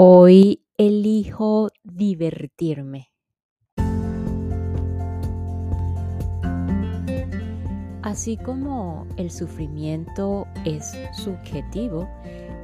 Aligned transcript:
Hoy 0.00 0.64
elijo 0.76 1.70
divertirme. 1.82 3.08
Así 8.02 8.36
como 8.36 9.08
el 9.16 9.32
sufrimiento 9.32 10.46
es 10.64 10.96
subjetivo, 11.10 12.08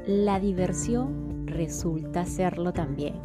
la 0.07 0.39
diversión 0.39 1.49
resulta 1.49 2.25
serlo 2.25 2.73
también. 2.73 3.21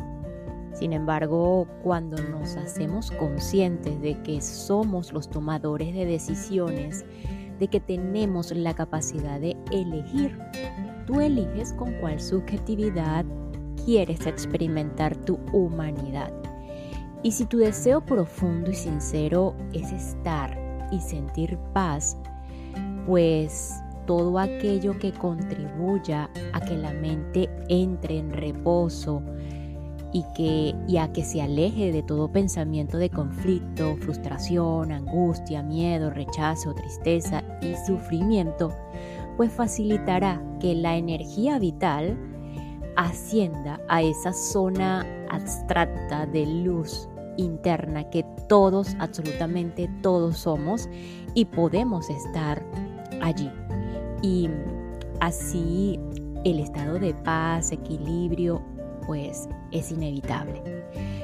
Sin 0.73 0.93
embargo, 0.93 1.67
cuando 1.83 2.17
nos 2.29 2.55
hacemos 2.55 3.11
conscientes 3.11 4.01
de 4.01 4.19
que 4.23 4.41
somos 4.41 5.13
los 5.13 5.29
tomadores 5.29 5.93
de 5.93 6.07
decisiones, 6.07 7.05
de 7.59 7.67
que 7.67 7.79
tenemos 7.79 8.51
la 8.53 8.73
capacidad 8.73 9.39
de 9.39 9.55
elegir, 9.71 10.35
tú 11.05 11.21
eliges 11.21 11.73
con 11.73 11.93
cuál 11.99 12.19
subjetividad 12.19 13.23
quieres 13.89 14.27
experimentar 14.27 15.15
tu 15.15 15.39
humanidad. 15.51 16.31
Y 17.23 17.31
si 17.31 17.45
tu 17.45 17.57
deseo 17.57 18.05
profundo 18.05 18.69
y 18.69 18.75
sincero 18.75 19.55
es 19.73 19.91
estar 19.91 20.55
y 20.91 20.99
sentir 20.99 21.57
paz, 21.73 22.15
pues 23.07 23.73
todo 24.05 24.37
aquello 24.37 24.99
que 24.99 25.11
contribuya 25.11 26.29
a 26.53 26.61
que 26.61 26.77
la 26.77 26.93
mente 26.93 27.49
entre 27.67 28.19
en 28.19 28.31
reposo 28.31 29.23
y, 30.13 30.23
que, 30.35 30.75
y 30.87 30.97
a 30.97 31.11
que 31.11 31.23
se 31.23 31.41
aleje 31.41 31.91
de 31.91 32.03
todo 32.03 32.31
pensamiento 32.31 32.99
de 32.99 33.09
conflicto, 33.09 33.97
frustración, 33.97 34.91
angustia, 34.91 35.63
miedo, 35.63 36.11
rechazo, 36.11 36.75
tristeza 36.75 37.43
y 37.63 37.73
sufrimiento, 37.87 38.71
pues 39.35 39.51
facilitará 39.51 40.43
que 40.59 40.75
la 40.75 40.95
energía 40.95 41.57
vital 41.57 42.15
ascienda 42.99 43.79
a 43.87 44.01
esa 44.01 44.33
zona 44.33 45.05
abstracta 45.29 46.25
de 46.25 46.45
luz 46.45 47.07
interna 47.37 48.09
que 48.09 48.25
todos, 48.49 48.93
absolutamente 48.99 49.89
todos 50.01 50.39
somos 50.39 50.89
y 51.33 51.45
podemos 51.45 52.09
estar 52.09 52.61
allí. 53.21 53.49
Y 54.21 54.49
así 55.21 55.97
el 56.43 56.59
estado 56.59 56.99
de 56.99 57.13
paz, 57.13 57.71
equilibrio, 57.71 58.61
pues 59.07 59.47
es 59.71 59.91
inevitable. 59.91 60.61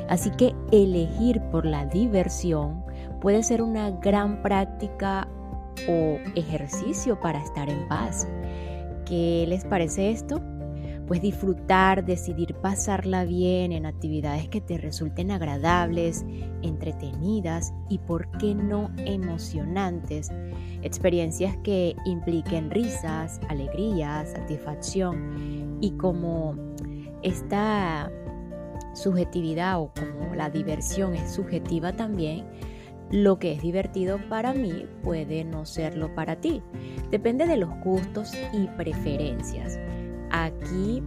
Así 0.08 0.30
que 0.31 0.56
elegir 0.72 1.42
por 1.52 1.66
la 1.66 1.86
diversión 1.88 2.86
puede 3.20 3.44
ser 3.44 3.62
una 3.62 3.92
gran 3.92 4.42
práctica 4.42 5.28
o 5.90 6.20
ejercicio 6.36 7.20
para 7.20 7.44
estar 7.44 7.70
en 7.70 7.86
paz. 7.90 8.26
¿Qué 9.06 9.44
les 9.50 9.66
parece 9.66 10.12
esto? 10.12 10.42
Pues 11.08 11.22
disfrutar, 11.22 12.06
decidir 12.06 12.56
pasarla 12.56 13.25
bien 13.25 13.72
en 13.72 13.86
actividades 13.86 14.50
que 14.50 14.61
te 14.61 14.78
resulten 14.78 15.31
agradables, 15.31 16.25
entretenidas 16.62 17.73
y, 17.89 18.00
por 18.00 18.30
qué 18.38 18.56
no, 18.56 18.89
emocionantes. 18.97 20.31
Experiencias 20.81 21.58
que 21.64 21.95
impliquen 22.06 22.72
risas, 22.72 23.39
alegría, 23.50 24.25
satisfacción 24.25 25.78
y 25.81 25.92
como 25.92 26.56
esta 27.22 28.12
subjetividad 28.94 29.80
o 29.80 29.92
como 29.94 30.36
la 30.36 30.50
diversión 30.50 31.16
es 31.16 31.34
subjetiva 31.34 31.94
también, 31.94 32.45
lo 33.12 33.38
que 33.38 33.53
es 33.53 33.62
divertido 33.62 34.19
para 34.30 34.53
mí 34.53 34.88
puede 35.03 35.44
no 35.44 35.66
serlo 35.66 36.16
para 36.16 36.38
ti. 36.38 36.64
Depende 37.12 37.45
de 37.45 37.58
los 37.58 37.69
gustos 37.84 38.34
y 38.52 38.66
preferencias 38.78 39.78
aquí 40.44 41.02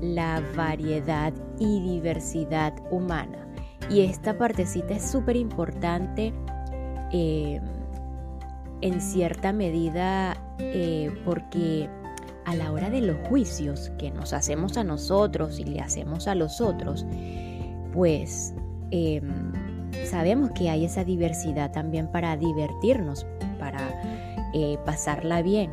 la 0.00 0.42
variedad 0.56 1.32
y 1.58 1.80
diversidad 1.80 2.74
humana. 2.90 3.46
Y 3.90 4.00
esta 4.00 4.36
partecita 4.36 4.94
es 4.94 5.10
súper 5.10 5.36
importante 5.36 6.32
eh, 7.12 7.60
en 8.80 9.00
cierta 9.00 9.52
medida 9.52 10.36
eh, 10.58 11.12
porque 11.24 11.88
a 12.44 12.54
la 12.54 12.72
hora 12.72 12.90
de 12.90 13.00
los 13.00 13.16
juicios 13.28 13.92
que 13.98 14.10
nos 14.10 14.32
hacemos 14.32 14.76
a 14.76 14.84
nosotros 14.84 15.58
y 15.58 15.64
le 15.64 15.80
hacemos 15.80 16.26
a 16.26 16.34
los 16.34 16.60
otros, 16.60 17.06
pues 17.92 18.54
em, 18.90 19.52
sabemos 20.04 20.50
que 20.50 20.68
hay 20.68 20.84
esa 20.84 21.04
diversidad 21.04 21.70
también 21.70 22.10
para 22.10 22.36
divertirnos, 22.36 23.26
para 23.58 23.78
eh, 24.54 24.78
pasarla 24.84 25.42
bien. 25.42 25.70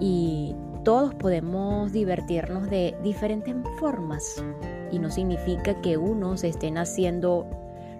Y 0.00 0.54
todos 0.88 1.14
podemos 1.16 1.92
divertirnos 1.92 2.70
de 2.70 2.96
diferentes 3.02 3.54
formas 3.78 4.42
y 4.90 4.98
no 4.98 5.10
significa 5.10 5.78
que 5.82 5.98
unos 5.98 6.44
estén 6.44 6.78
haciendo 6.78 7.46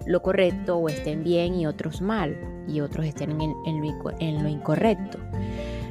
lo 0.07 0.23
correcto 0.23 0.77
o 0.77 0.89
estén 0.89 1.23
bien 1.23 1.53
y 1.53 1.67
otros 1.67 2.01
mal 2.01 2.35
y 2.67 2.81
otros 2.81 3.05
estén 3.05 3.39
en, 3.39 4.41
lo, 4.41 4.49
incorrecto. 4.49 5.19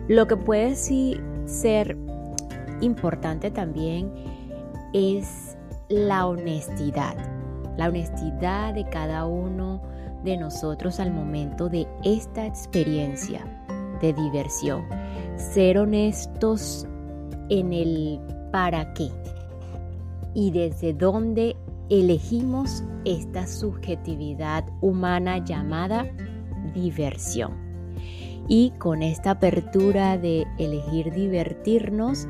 Lo 0.08 0.26
que 0.26 0.36
puede 0.36 0.74
sí 0.74 1.20
ser 1.44 1.96
importante 2.80 3.52
también 3.52 4.12
es 4.92 5.56
la 5.88 6.26
honestidad, 6.26 7.14
la 7.76 7.90
honestidad 7.90 8.74
de 8.74 8.84
cada 8.88 9.24
uno 9.24 9.80
de 10.24 10.36
nosotros 10.36 10.98
al 10.98 11.12
momento 11.12 11.68
de 11.68 11.86
esta 12.02 12.44
experiencia 12.44 13.57
de 14.00 14.12
diversión 14.12 14.84
ser 15.36 15.78
honestos 15.78 16.86
en 17.48 17.72
el 17.72 18.20
para 18.52 18.92
qué 18.94 19.10
y 20.34 20.50
desde 20.50 20.92
dónde 20.92 21.56
elegimos 21.88 22.82
esta 23.04 23.46
subjetividad 23.46 24.64
humana 24.80 25.44
llamada 25.44 26.06
diversión. 26.74 27.52
Y 28.48 28.70
con 28.78 29.02
esta 29.02 29.32
apertura 29.32 30.16
de 30.16 30.46
elegir 30.58 31.12
divertirnos, 31.12 32.26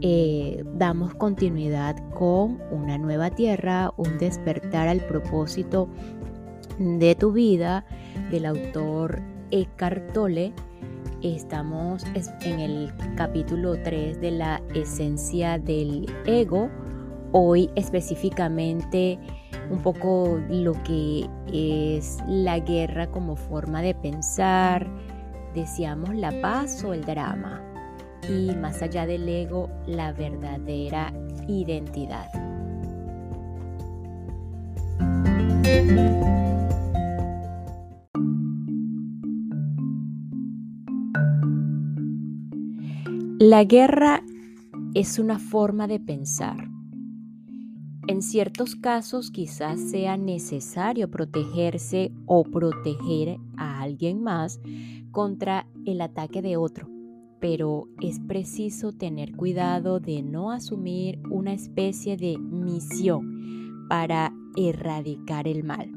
eh, 0.00 0.64
damos 0.74 1.14
continuidad 1.14 1.96
con 2.14 2.58
una 2.70 2.98
nueva 2.98 3.30
tierra, 3.30 3.92
un 3.96 4.18
despertar 4.18 4.88
al 4.88 5.00
propósito 5.00 5.88
de 6.78 7.14
tu 7.14 7.32
vida 7.32 7.84
del 8.30 8.46
autor 8.46 9.20
Eckhart 9.50 10.12
Tolle 10.12 10.54
Estamos 11.22 12.02
en 12.40 12.60
el 12.60 12.90
capítulo 13.14 13.74
3 13.82 14.22
de 14.22 14.30
la 14.30 14.62
esencia 14.74 15.58
del 15.58 16.06
ego. 16.24 16.70
Hoy 17.32 17.68
específicamente 17.74 19.18
un 19.70 19.82
poco 19.82 20.40
lo 20.48 20.72
que 20.82 21.28
es 21.52 22.16
la 22.26 22.58
guerra 22.58 23.10
como 23.10 23.36
forma 23.36 23.82
de 23.82 23.94
pensar. 23.94 24.86
Deseamos 25.54 26.14
la 26.14 26.32
paz 26.40 26.82
o 26.84 26.94
el 26.94 27.04
drama. 27.04 27.62
Y 28.26 28.54
más 28.56 28.80
allá 28.80 29.04
del 29.04 29.28
ego, 29.28 29.68
la 29.86 30.14
verdadera 30.14 31.12
identidad. 31.46 32.30
La 43.42 43.64
guerra 43.64 44.22
es 44.92 45.18
una 45.18 45.38
forma 45.38 45.86
de 45.86 45.98
pensar. 45.98 46.68
En 48.06 48.20
ciertos 48.20 48.76
casos 48.76 49.30
quizás 49.30 49.80
sea 49.80 50.18
necesario 50.18 51.10
protegerse 51.10 52.12
o 52.26 52.44
proteger 52.44 53.38
a 53.56 53.80
alguien 53.80 54.22
más 54.22 54.60
contra 55.10 55.66
el 55.86 56.02
ataque 56.02 56.42
de 56.42 56.58
otro, 56.58 56.90
pero 57.40 57.88
es 58.02 58.20
preciso 58.20 58.92
tener 58.92 59.34
cuidado 59.34 60.00
de 60.00 60.22
no 60.22 60.50
asumir 60.50 61.18
una 61.30 61.54
especie 61.54 62.18
de 62.18 62.36
misión 62.36 63.86
para 63.88 64.34
erradicar 64.54 65.48
el 65.48 65.64
mal, 65.64 65.90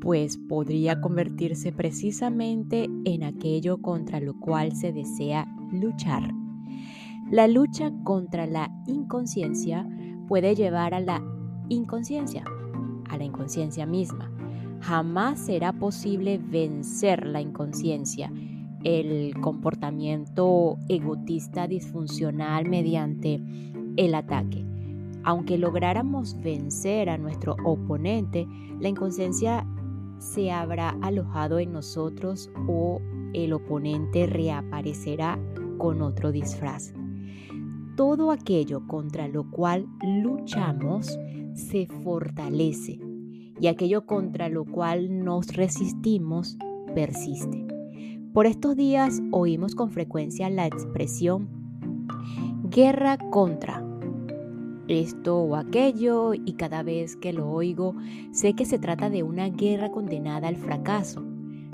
pues 0.00 0.38
podría 0.38 1.02
convertirse 1.02 1.70
precisamente 1.70 2.88
en 3.04 3.24
aquello 3.24 3.82
contra 3.82 4.20
lo 4.20 4.40
cual 4.40 4.74
se 4.74 4.90
desea 4.90 5.46
luchar. 5.70 6.41
La 7.32 7.48
lucha 7.48 7.90
contra 8.04 8.46
la 8.46 8.70
inconsciencia 8.86 9.88
puede 10.28 10.54
llevar 10.54 10.92
a 10.92 11.00
la 11.00 11.24
inconsciencia, 11.70 12.44
a 13.08 13.16
la 13.16 13.24
inconsciencia 13.24 13.86
misma. 13.86 14.30
Jamás 14.82 15.38
será 15.40 15.72
posible 15.72 16.36
vencer 16.36 17.26
la 17.26 17.40
inconsciencia, 17.40 18.30
el 18.84 19.32
comportamiento 19.40 20.76
egotista 20.90 21.66
disfuncional 21.66 22.68
mediante 22.68 23.40
el 23.96 24.14
ataque. 24.14 24.66
Aunque 25.24 25.56
lográramos 25.56 26.38
vencer 26.38 27.08
a 27.08 27.16
nuestro 27.16 27.56
oponente, 27.64 28.46
la 28.78 28.88
inconsciencia 28.88 29.66
se 30.18 30.52
habrá 30.52 30.90
alojado 31.00 31.60
en 31.60 31.72
nosotros 31.72 32.50
o 32.68 33.00
el 33.32 33.54
oponente 33.54 34.26
reaparecerá 34.26 35.38
con 35.78 36.02
otro 36.02 36.30
disfraz. 36.30 36.92
Todo 37.96 38.30
aquello 38.30 38.86
contra 38.86 39.28
lo 39.28 39.50
cual 39.50 39.86
luchamos 40.02 41.18
se 41.54 41.86
fortalece 42.02 42.98
y 43.60 43.66
aquello 43.66 44.06
contra 44.06 44.48
lo 44.48 44.64
cual 44.64 45.24
nos 45.24 45.54
resistimos 45.54 46.56
persiste. 46.94 47.66
Por 48.32 48.46
estos 48.46 48.76
días 48.76 49.20
oímos 49.30 49.74
con 49.74 49.90
frecuencia 49.90 50.48
la 50.50 50.66
expresión 50.66 51.48
guerra 52.70 53.18
contra 53.30 53.84
esto 54.88 55.38
o 55.38 55.56
aquello 55.56 56.34
y 56.34 56.54
cada 56.54 56.82
vez 56.82 57.16
que 57.16 57.32
lo 57.32 57.50
oigo 57.50 57.94
sé 58.32 58.54
que 58.54 58.64
se 58.64 58.78
trata 58.78 59.10
de 59.10 59.22
una 59.22 59.48
guerra 59.48 59.90
condenada 59.90 60.48
al 60.48 60.56
fracaso. 60.56 61.31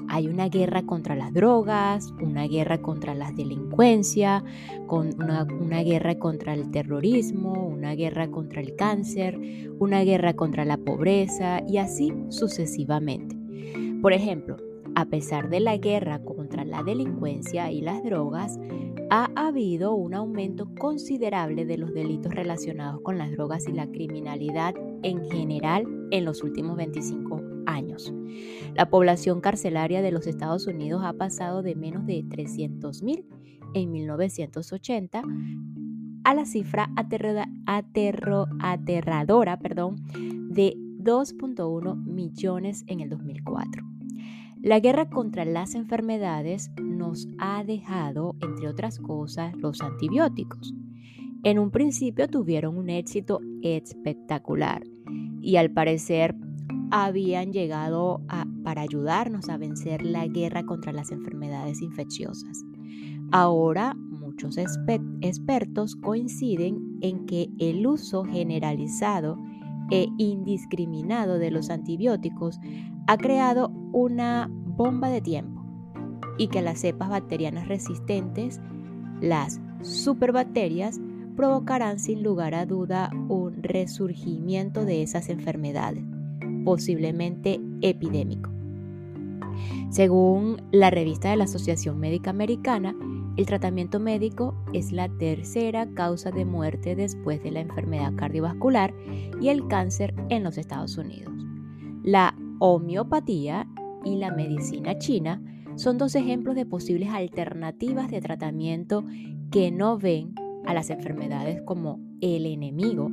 Hay 0.09 0.27
una 0.27 0.49
guerra 0.49 0.83
contra 0.83 1.15
las 1.15 1.33
drogas, 1.33 2.13
una 2.21 2.47
guerra 2.47 2.81
contra 2.81 3.15
la 3.15 3.31
delincuencia, 3.33 4.43
con 4.87 5.15
una, 5.23 5.45
una 5.45 5.83
guerra 5.83 6.19
contra 6.19 6.55
el 6.55 6.71
terrorismo, 6.71 7.53
una 7.67 7.95
guerra 7.95 8.31
contra 8.31 8.61
el 8.61 8.75
cáncer, 8.77 9.39
una 9.79 10.03
guerra 10.03 10.35
contra 10.35 10.65
la 10.65 10.77
pobreza 10.79 11.63
y 11.69 11.79
así 11.79 12.13
sucesivamente. 12.29 13.37
Por 14.01 14.13
ejemplo, 14.13 14.57
a 14.95 15.05
pesar 15.07 15.49
de 15.49 15.61
la 15.61 15.77
guerra 15.77 16.21
contra 16.21 16.65
la 16.65 16.83
delincuencia 16.83 17.71
y 17.71 17.81
las 17.81 18.03
drogas, 18.03 18.59
ha 19.11 19.31
habido 19.37 19.95
un 19.95 20.15
aumento 20.15 20.69
considerable 20.79 21.65
de 21.65 21.79
los 21.79 21.95
delitos 21.95 22.35
relacionados 22.35 23.01
con 23.03 23.17
las 23.17 23.31
drogas 23.31 23.69
y 23.69 23.73
la 23.73 23.87
criminalidad 23.87 24.75
en 25.03 25.29
general 25.31 25.87
en 26.11 26.25
los 26.25 26.43
últimos 26.43 26.77
25 26.77 27.37
años. 27.37 27.58
La 28.75 28.89
población 28.91 29.41
carcelaria 29.41 30.03
de 30.03 30.13
los 30.13 30.27
Estados 30.27 30.67
Unidos 30.67 31.03
ha 31.05 31.13
pasado 31.13 31.63
de 31.63 31.75
menos 31.75 32.07
de 32.07 32.25
300.000 32.25 33.25
en 33.75 33.91
1980 33.91 35.23
a 36.25 36.35
la 36.35 36.45
cifra 36.45 36.91
aterradora 38.61 39.59
perdón, 39.59 39.97
de 40.51 40.75
2.1 40.77 41.97
millones 42.05 42.85
en 42.87 43.01
el 43.01 43.09
2004. 43.11 43.83
La 44.61 44.81
guerra 44.81 45.09
contra 45.09 45.45
las 45.45 45.75
enfermedades 45.75 46.71
nos 46.83 47.29
ha 47.39 47.63
dejado, 47.65 48.35
entre 48.43 48.69
otras 48.69 48.99
cosas, 48.99 49.55
los 49.57 49.81
antibióticos. 49.81 50.75
En 51.45 51.59
un 51.61 51.71
principio 51.71 52.29
tuvieron 52.29 52.77
un 52.77 52.91
éxito 52.91 53.41
espectacular 53.63 54.83
y 55.41 55.57
al 55.57 55.71
parecer 55.71 56.35
habían 56.91 57.53
llegado 57.53 58.21
para 58.65 58.83
ayudarnos 58.83 59.49
a 59.49 59.57
vencer 59.57 60.03
la 60.03 60.27
guerra 60.27 60.65
contra 60.65 60.93
las 60.93 61.11
enfermedades 61.13 61.83
infecciosas. 61.83 62.65
Ahora 63.31 63.95
muchos 63.95 64.57
expertos 64.59 65.97
coinciden 65.97 66.99
en 67.01 67.27
que 67.27 67.51
el 67.59 67.87
uso 67.87 68.25
generalizado 68.25 69.37
e 69.91 70.09
indiscriminado 70.19 71.39
de 71.39 71.51
los 71.51 71.71
antibióticos 71.71 72.59
ha 73.07 73.17
creado 73.17 73.71
una 73.93 74.49
bomba 74.51 75.09
de 75.09 75.21
tiempo 75.21 75.65
y 76.37 76.49
que 76.49 76.63
las 76.63 76.81
cepas 76.81 77.09
bacterianas 77.09 77.69
resistentes, 77.69 78.61
las 79.21 79.61
superbacterias, 79.83 81.01
provocarán 81.37 81.99
sin 81.99 82.23
lugar 82.23 82.55
a 82.55 82.67
duda 82.67 83.11
un 83.29 83.63
resurgimiento 83.63 84.85
de 84.85 85.03
esas 85.03 85.29
enfermedades, 85.29 86.05
posiblemente 86.69 87.59
epidémico. 87.81 88.51
Según 89.89 90.61
la 90.71 90.91
revista 90.91 91.31
de 91.31 91.37
la 91.37 91.45
Asociación 91.45 91.99
Médica 91.99 92.29
Americana, 92.29 92.95
el 93.39 93.47
tratamiento 93.47 94.01
médico 94.01 94.55
es 94.75 94.93
la 94.93 95.09
tercera 95.09 95.89
causa 95.95 96.31
de 96.31 96.45
muerte 96.45 96.95
después 96.95 97.43
de 97.43 97.53
la 97.53 97.61
enfermedad 97.61 98.13
cardiovascular 98.17 98.93
y 99.41 99.49
el 99.49 99.67
cáncer 99.67 100.15
en 100.29 100.45
los 100.45 100.59
Estados 100.59 100.99
Unidos. 100.99 101.33
La 102.03 102.37
homeopatía 102.59 103.67
y 104.05 104.17
la 104.17 104.31
medicina 104.31 104.99
china 104.99 105.41
son 105.77 105.97
dos 105.97 106.15
ejemplos 106.17 106.55
de 106.55 106.67
posibles 106.67 107.09
alternativas 107.09 108.11
de 108.11 108.21
tratamiento 108.21 109.07
que 109.51 109.71
no 109.71 109.97
ven 109.97 110.35
a 110.67 110.75
las 110.75 110.91
enfermedades 110.91 111.63
como 111.63 111.99
el 112.21 112.45
enemigo 112.45 113.11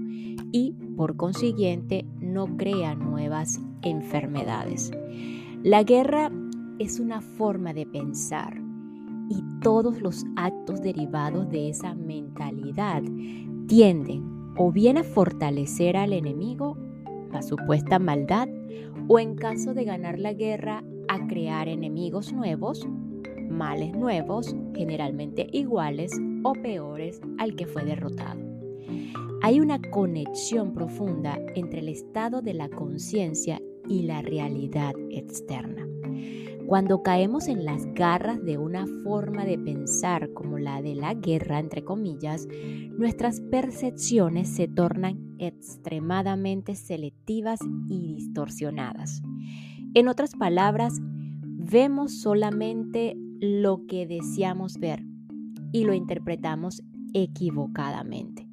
y 0.55 0.71
por 0.95 1.17
consiguiente 1.17 2.05
no 2.21 2.55
crean 2.55 2.99
nuevas 2.99 3.59
enfermedades. 3.81 4.89
La 5.63 5.83
guerra 5.83 6.31
es 6.79 7.01
una 7.01 7.19
forma 7.19 7.73
de 7.73 7.85
pensar 7.85 8.61
y 9.29 9.43
todos 9.61 9.99
los 9.99 10.23
actos 10.37 10.81
derivados 10.81 11.49
de 11.49 11.67
esa 11.67 11.93
mentalidad 11.93 13.03
tienden 13.67 14.53
o 14.55 14.71
bien 14.71 14.97
a 14.97 15.03
fortalecer 15.03 15.97
al 15.97 16.13
enemigo, 16.13 16.77
la 17.33 17.41
supuesta 17.41 17.99
maldad, 17.99 18.47
o 19.09 19.19
en 19.19 19.35
caso 19.35 19.73
de 19.73 19.83
ganar 19.83 20.19
la 20.19 20.31
guerra 20.31 20.85
a 21.09 21.27
crear 21.27 21.67
enemigos 21.67 22.31
nuevos, 22.31 22.87
males 23.49 23.93
nuevos, 23.93 24.55
generalmente 24.73 25.49
iguales 25.51 26.13
o 26.43 26.53
peores 26.53 27.19
al 27.39 27.57
que 27.57 27.65
fue 27.65 27.83
derrotado. 27.83 28.39
Hay 29.45 29.59
una 29.59 29.79
conexión 29.79 30.73
profunda 30.73 31.37
entre 31.53 31.81
el 31.81 31.89
estado 31.89 32.41
de 32.41 32.55
la 32.55 32.67
conciencia 32.67 33.61
y 33.87 34.01
la 34.01 34.23
realidad 34.23 34.93
externa. 35.11 35.87
Cuando 36.65 37.03
caemos 37.03 37.47
en 37.47 37.63
las 37.63 37.85
garras 37.93 38.43
de 38.43 38.57
una 38.57 38.87
forma 39.03 39.45
de 39.45 39.59
pensar 39.59 40.33
como 40.33 40.57
la 40.57 40.81
de 40.81 40.95
la 40.95 41.13
guerra, 41.13 41.59
entre 41.59 41.83
comillas, 41.83 42.47
nuestras 42.97 43.39
percepciones 43.39 44.49
se 44.49 44.67
tornan 44.67 45.35
extremadamente 45.37 46.73
selectivas 46.73 47.59
y 47.87 48.15
distorsionadas. 48.15 49.21
En 49.93 50.07
otras 50.07 50.33
palabras, 50.33 50.97
vemos 51.43 52.19
solamente 52.19 53.15
lo 53.39 53.85
que 53.85 54.07
deseamos 54.07 54.79
ver 54.79 55.03
y 55.71 55.83
lo 55.83 55.93
interpretamos 55.93 56.81
equivocadamente. 57.13 58.44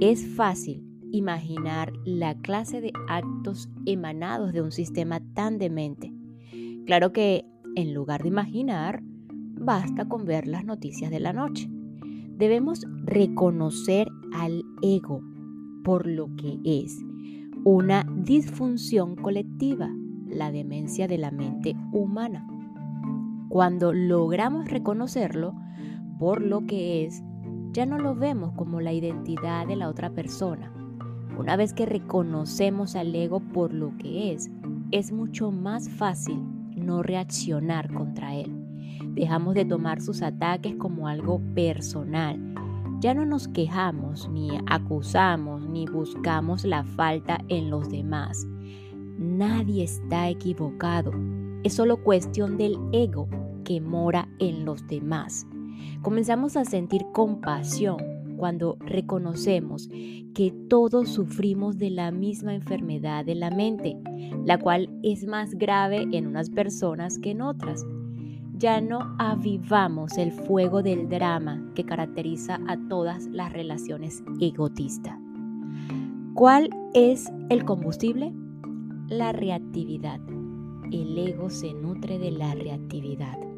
Es 0.00 0.26
fácil 0.26 0.84
imaginar 1.10 1.92
la 2.04 2.34
clase 2.34 2.80
de 2.80 2.92
actos 3.08 3.68
emanados 3.86 4.52
de 4.52 4.62
un 4.62 4.72
sistema 4.72 5.20
tan 5.34 5.58
demente 5.58 6.12
Claro 6.84 7.12
que 7.12 7.44
en 7.76 7.94
lugar 7.94 8.22
de 8.22 8.28
imaginar, 8.28 9.02
basta 9.04 10.08
con 10.08 10.24
ver 10.24 10.48
las 10.48 10.64
noticias 10.64 11.10
de 11.10 11.20
la 11.20 11.32
noche. 11.32 11.70
Debemos 12.36 12.84
reconocer 13.04 14.08
al 14.34 14.64
ego 14.82 15.22
por 15.84 16.06
lo 16.06 16.34
que 16.36 16.58
es 16.64 16.98
una 17.64 18.04
disfunción 18.16 19.14
colectiva, 19.14 19.90
la 20.26 20.50
demencia 20.50 21.06
de 21.06 21.18
la 21.18 21.30
mente 21.30 21.76
humana. 21.92 22.46
Cuando 23.48 23.92
logramos 23.92 24.68
reconocerlo 24.68 25.54
por 26.18 26.42
lo 26.42 26.66
que 26.66 27.04
es, 27.04 27.22
ya 27.72 27.86
no 27.86 27.98
lo 27.98 28.14
vemos 28.14 28.52
como 28.52 28.80
la 28.80 28.92
identidad 28.92 29.66
de 29.66 29.76
la 29.76 29.88
otra 29.88 30.10
persona. 30.10 30.72
Una 31.38 31.56
vez 31.56 31.72
que 31.72 31.86
reconocemos 31.86 32.94
al 32.94 33.14
ego 33.14 33.40
por 33.40 33.72
lo 33.72 33.96
que 33.96 34.32
es, 34.32 34.50
es 34.90 35.12
mucho 35.12 35.50
más 35.50 35.88
fácil 35.88 36.38
no 36.76 37.02
reaccionar 37.02 37.92
contra 37.92 38.34
él. 38.34 38.50
Dejamos 39.14 39.54
de 39.54 39.64
tomar 39.64 40.00
sus 40.00 40.22
ataques 40.22 40.76
como 40.76 41.08
algo 41.08 41.40
personal. 41.54 42.38
Ya 43.00 43.14
no 43.14 43.24
nos 43.24 43.48
quejamos, 43.48 44.28
ni 44.28 44.50
acusamos, 44.66 45.66
ni 45.66 45.86
buscamos 45.86 46.64
la 46.64 46.84
falta 46.84 47.38
en 47.48 47.70
los 47.70 47.88
demás. 47.88 48.46
Nadie 49.18 49.84
está 49.84 50.28
equivocado. 50.28 51.12
Es 51.64 51.74
solo 51.74 52.02
cuestión 52.02 52.58
del 52.58 52.78
ego 52.92 53.28
que 53.64 53.80
mora 53.80 54.28
en 54.38 54.64
los 54.64 54.86
demás. 54.86 55.46
Comenzamos 56.02 56.56
a 56.56 56.64
sentir 56.64 57.06
compasión 57.12 57.96
cuando 58.36 58.76
reconocemos 58.80 59.88
que 60.34 60.52
todos 60.68 61.08
sufrimos 61.08 61.78
de 61.78 61.90
la 61.90 62.10
misma 62.10 62.54
enfermedad 62.54 63.24
de 63.24 63.36
la 63.36 63.50
mente, 63.50 63.96
la 64.44 64.58
cual 64.58 64.90
es 65.04 65.26
más 65.26 65.54
grave 65.54 66.08
en 66.10 66.26
unas 66.26 66.50
personas 66.50 67.20
que 67.20 67.30
en 67.30 67.42
otras. 67.42 67.86
Ya 68.58 68.80
no 68.80 69.14
avivamos 69.20 70.18
el 70.18 70.32
fuego 70.32 70.82
del 70.82 71.08
drama 71.08 71.70
que 71.76 71.84
caracteriza 71.84 72.58
a 72.66 72.76
todas 72.88 73.26
las 73.26 73.52
relaciones 73.52 74.24
egotistas. 74.40 75.16
¿Cuál 76.34 76.70
es 76.94 77.32
el 77.48 77.64
combustible? 77.64 78.32
La 79.06 79.30
reactividad. 79.30 80.20
El 80.90 81.16
ego 81.16 81.48
se 81.48 81.72
nutre 81.74 82.18
de 82.18 82.32
la 82.32 82.54
reactividad. 82.54 83.51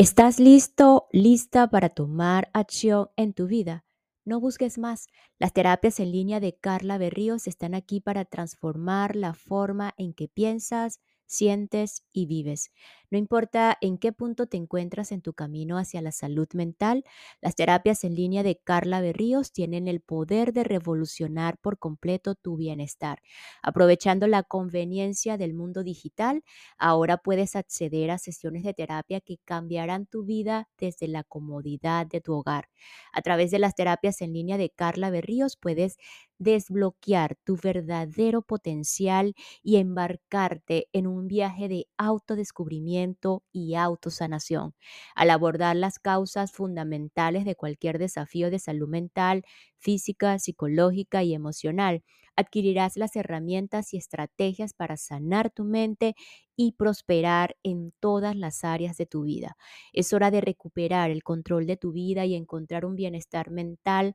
¿Estás 0.00 0.40
listo, 0.40 1.08
lista 1.12 1.68
para 1.68 1.90
tomar 1.90 2.50
acción 2.54 3.10
en 3.16 3.34
tu 3.34 3.46
vida? 3.46 3.84
No 4.24 4.40
busques 4.40 4.78
más. 4.78 5.08
Las 5.38 5.52
terapias 5.52 6.00
en 6.00 6.10
línea 6.10 6.40
de 6.40 6.56
Carla 6.56 6.96
Berríos 6.96 7.46
están 7.46 7.74
aquí 7.74 8.00
para 8.00 8.24
transformar 8.24 9.14
la 9.14 9.34
forma 9.34 9.92
en 9.98 10.14
que 10.14 10.26
piensas, 10.26 11.00
sientes 11.30 12.04
y 12.12 12.26
vives. 12.26 12.70
No 13.10 13.18
importa 13.18 13.76
en 13.80 13.98
qué 13.98 14.12
punto 14.12 14.46
te 14.46 14.56
encuentras 14.56 15.12
en 15.12 15.22
tu 15.22 15.32
camino 15.32 15.78
hacia 15.78 16.02
la 16.02 16.12
salud 16.12 16.48
mental, 16.54 17.04
las 17.40 17.54
terapias 17.56 18.04
en 18.04 18.14
línea 18.14 18.42
de 18.42 18.56
Carla 18.58 19.00
Berríos 19.00 19.52
tienen 19.52 19.88
el 19.88 20.00
poder 20.00 20.52
de 20.52 20.64
revolucionar 20.64 21.58
por 21.58 21.78
completo 21.78 22.34
tu 22.34 22.56
bienestar. 22.56 23.20
Aprovechando 23.62 24.26
la 24.26 24.42
conveniencia 24.42 25.36
del 25.36 25.54
mundo 25.54 25.82
digital, 25.82 26.42
ahora 26.78 27.16
puedes 27.18 27.56
acceder 27.56 28.10
a 28.10 28.18
sesiones 28.18 28.62
de 28.64 28.74
terapia 28.74 29.20
que 29.20 29.38
cambiarán 29.44 30.06
tu 30.06 30.24
vida 30.24 30.68
desde 30.78 31.08
la 31.08 31.24
comodidad 31.24 32.06
de 32.06 32.20
tu 32.20 32.34
hogar. 32.34 32.68
A 33.12 33.22
través 33.22 33.50
de 33.50 33.58
las 33.58 33.74
terapias 33.74 34.20
en 34.22 34.32
línea 34.32 34.58
de 34.58 34.70
Carla 34.70 35.10
Berríos 35.10 35.56
puedes 35.56 35.96
desbloquear 36.40 37.36
tu 37.44 37.56
verdadero 37.62 38.42
potencial 38.42 39.34
y 39.62 39.76
embarcarte 39.76 40.88
en 40.92 41.06
un 41.06 41.28
viaje 41.28 41.68
de 41.68 41.86
autodescubrimiento 41.98 43.44
y 43.52 43.76
autosanación. 43.76 44.74
Al 45.14 45.30
abordar 45.30 45.76
las 45.76 45.98
causas 46.00 46.50
fundamentales 46.52 47.44
de 47.44 47.54
cualquier 47.54 47.98
desafío 47.98 48.50
de 48.50 48.58
salud 48.58 48.88
mental, 48.88 49.44
física, 49.78 50.38
psicológica 50.38 51.22
y 51.22 51.34
emocional, 51.34 52.02
adquirirás 52.36 52.96
las 52.96 53.16
herramientas 53.16 53.92
y 53.92 53.98
estrategias 53.98 54.72
para 54.72 54.96
sanar 54.96 55.50
tu 55.50 55.64
mente 55.64 56.14
y 56.56 56.72
prosperar 56.72 57.56
en 57.62 57.92
todas 58.00 58.36
las 58.36 58.64
áreas 58.64 58.96
de 58.96 59.06
tu 59.06 59.22
vida. 59.24 59.56
Es 59.92 60.12
hora 60.12 60.30
de 60.30 60.40
recuperar 60.40 61.10
el 61.10 61.22
control 61.22 61.66
de 61.66 61.76
tu 61.76 61.92
vida 61.92 62.24
y 62.26 62.34
encontrar 62.34 62.84
un 62.86 62.96
bienestar 62.96 63.50
mental 63.50 64.14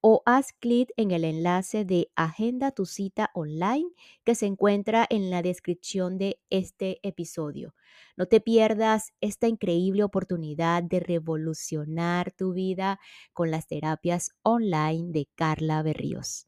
o 0.00 0.22
haz 0.26 0.52
clic 0.52 0.90
en 0.96 1.10
el 1.10 1.24
enlace 1.24 1.84
de 1.84 2.10
Agenda 2.14 2.70
tu 2.70 2.86
cita 2.86 3.30
online 3.34 3.88
que 4.24 4.34
se 4.34 4.46
encuentra 4.46 5.06
en 5.08 5.30
la 5.30 5.42
descripción 5.42 6.18
de 6.18 6.40
este 6.50 7.00
episodio. 7.02 7.74
No 8.16 8.26
te 8.26 8.40
pierdas 8.40 9.12
esta 9.20 9.48
increíble 9.48 10.04
oportunidad 10.04 10.82
de 10.82 11.00
revolucionar 11.00 12.32
tu 12.32 12.52
vida 12.52 13.00
con 13.32 13.50
las 13.50 13.66
terapias 13.66 14.30
online 14.42 15.12
de 15.12 15.28
Carla 15.34 15.82
Berríos. 15.82 16.46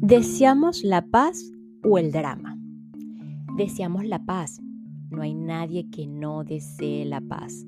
¿Deseamos 0.00 0.84
la 0.84 1.06
paz 1.06 1.42
o 1.84 1.98
el 1.98 2.12
drama? 2.12 2.56
Deseamos 3.56 4.04
la 4.04 4.24
paz 4.24 4.60
no 5.10 5.22
hay 5.22 5.34
nadie 5.34 5.88
que 5.90 6.06
no 6.06 6.44
desee 6.44 7.04
la 7.06 7.20
paz. 7.20 7.64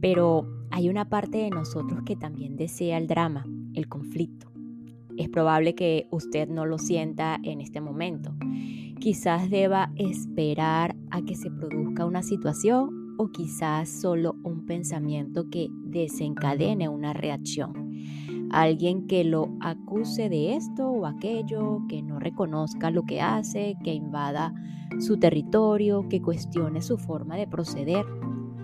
Pero 0.00 0.46
hay 0.70 0.88
una 0.88 1.08
parte 1.08 1.38
de 1.38 1.50
nosotros 1.50 2.02
que 2.04 2.16
también 2.16 2.56
desea 2.56 2.98
el 2.98 3.06
drama, 3.06 3.46
el 3.74 3.88
conflicto. 3.88 4.50
Es 5.16 5.28
probable 5.28 5.74
que 5.74 6.06
usted 6.10 6.48
no 6.48 6.64
lo 6.66 6.78
sienta 6.78 7.40
en 7.42 7.60
este 7.60 7.80
momento. 7.80 8.34
Quizás 9.00 9.50
deba 9.50 9.92
esperar 9.96 10.96
a 11.10 11.22
que 11.22 11.34
se 11.34 11.50
produzca 11.50 12.06
una 12.06 12.22
situación 12.22 13.16
o 13.18 13.30
quizás 13.32 13.88
solo 13.88 14.36
un 14.44 14.64
pensamiento 14.66 15.50
que 15.50 15.68
desencadene 15.70 16.88
una 16.88 17.12
reacción 17.12 17.88
alguien 18.50 19.06
que 19.06 19.24
lo 19.24 19.50
acuse 19.60 20.28
de 20.28 20.54
esto 20.54 20.88
o 20.88 21.06
aquello, 21.06 21.82
que 21.88 22.02
no 22.02 22.18
reconozca 22.18 22.90
lo 22.90 23.04
que 23.04 23.20
hace, 23.20 23.76
que 23.84 23.94
invada 23.94 24.54
su 25.00 25.18
territorio, 25.18 26.08
que 26.08 26.22
cuestione 26.22 26.82
su 26.82 26.98
forma 26.98 27.36
de 27.36 27.46
proceder, 27.46 28.04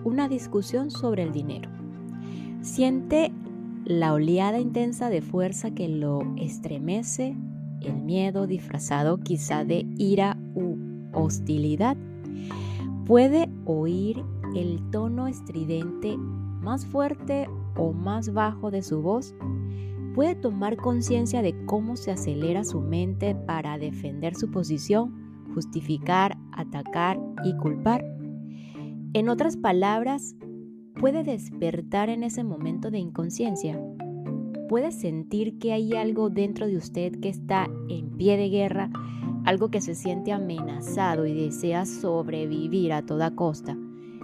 una 0.05 0.29
discusión 0.29 0.89
sobre 0.89 1.23
el 1.23 1.33
dinero. 1.33 1.69
Siente 2.61 3.33
la 3.83 4.13
oleada 4.13 4.59
intensa 4.59 5.09
de 5.09 5.21
fuerza 5.21 5.71
que 5.71 5.89
lo 5.89 6.21
estremece, 6.37 7.35
el 7.81 7.97
miedo 7.97 8.47
disfrazado 8.47 9.17
quizá 9.17 9.65
de 9.65 9.85
ira 9.97 10.37
u 10.55 10.77
hostilidad. 11.11 11.97
Puede 13.05 13.49
oír 13.65 14.23
el 14.55 14.79
tono 14.91 15.27
estridente 15.27 16.15
más 16.17 16.85
fuerte 16.85 17.49
o 17.75 17.91
más 17.91 18.31
bajo 18.31 18.71
de 18.71 18.81
su 18.81 19.01
voz 19.01 19.35
puede 20.15 20.33
tomar 20.33 20.77
conciencia 20.77 21.41
de 21.41 21.53
cómo 21.65 21.97
se 21.97 22.09
acelera 22.09 22.63
su 22.63 22.79
mente 22.79 23.35
para 23.35 23.77
defender 23.77 24.33
su 24.33 24.49
posición, 24.49 25.43
justificar, 25.53 26.37
atacar 26.53 27.19
y 27.43 27.55
culpar. 27.57 28.14
En 29.15 29.29
otras 29.29 29.55
palabras, 29.55 30.35
puede 30.99 31.23
despertar 31.23 32.09
en 32.09 32.21
ese 32.21 32.43
momento 32.43 32.91
de 32.91 32.99
inconsciencia. 32.99 33.79
Puede 34.67 34.91
sentir 34.91 35.57
que 35.57 35.71
hay 35.71 35.93
algo 35.93 36.29
dentro 36.29 36.67
de 36.67 36.75
usted 36.75 37.21
que 37.21 37.29
está 37.29 37.69
en 37.87 38.09
pie 38.17 38.35
de 38.35 38.49
guerra, 38.49 38.89
algo 39.45 39.69
que 39.69 39.79
se 39.79 39.95
siente 39.95 40.33
amenazado 40.33 41.25
y 41.25 41.33
desea 41.33 41.85
sobrevivir 41.85 42.91
a 42.91 43.05
toda 43.05 43.33
costa, 43.33 43.77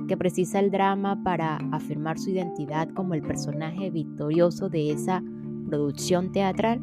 que 0.10 0.17
precisa 0.17 0.60
el 0.60 0.71
drama 0.71 1.24
para 1.24 1.55
afirmar 1.71 2.19
su 2.19 2.31
identidad 2.31 2.89
como 2.89 3.13
el 3.13 3.21
personaje 3.21 3.91
victorioso 3.91 4.67
de 4.67 4.91
esa 4.91 5.24
producción 5.67 6.33
teatral, 6.33 6.81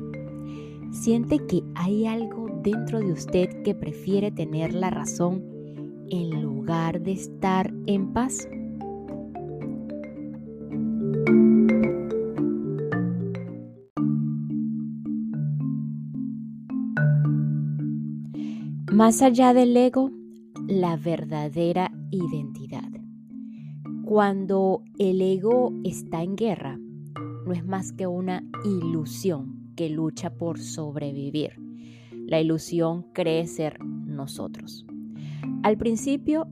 siente 0.92 1.46
que 1.46 1.62
hay 1.74 2.06
algo 2.06 2.46
dentro 2.62 3.00
de 3.00 3.12
usted 3.12 3.62
que 3.64 3.74
prefiere 3.74 4.30
tener 4.30 4.72
la 4.72 4.88
razón 4.88 5.57
en 6.10 6.42
lugar 6.42 7.00
de 7.00 7.12
estar 7.12 7.72
en 7.86 8.12
paz. 8.12 8.48
Más 18.92 19.22
allá 19.22 19.54
del 19.54 19.76
ego, 19.76 20.10
la 20.66 20.96
verdadera 20.96 21.92
identidad. 22.10 22.90
Cuando 24.04 24.82
el 24.98 25.20
ego 25.20 25.72
está 25.84 26.22
en 26.22 26.34
guerra, 26.34 26.78
no 27.46 27.52
es 27.52 27.64
más 27.64 27.92
que 27.92 28.06
una 28.06 28.42
ilusión 28.64 29.72
que 29.76 29.88
lucha 29.88 30.30
por 30.30 30.58
sobrevivir. 30.58 31.52
La 32.26 32.40
ilusión 32.40 33.06
cree 33.12 33.46
ser 33.46 33.78
nosotros. 33.84 34.84
Al 35.62 35.76
principio 35.76 36.46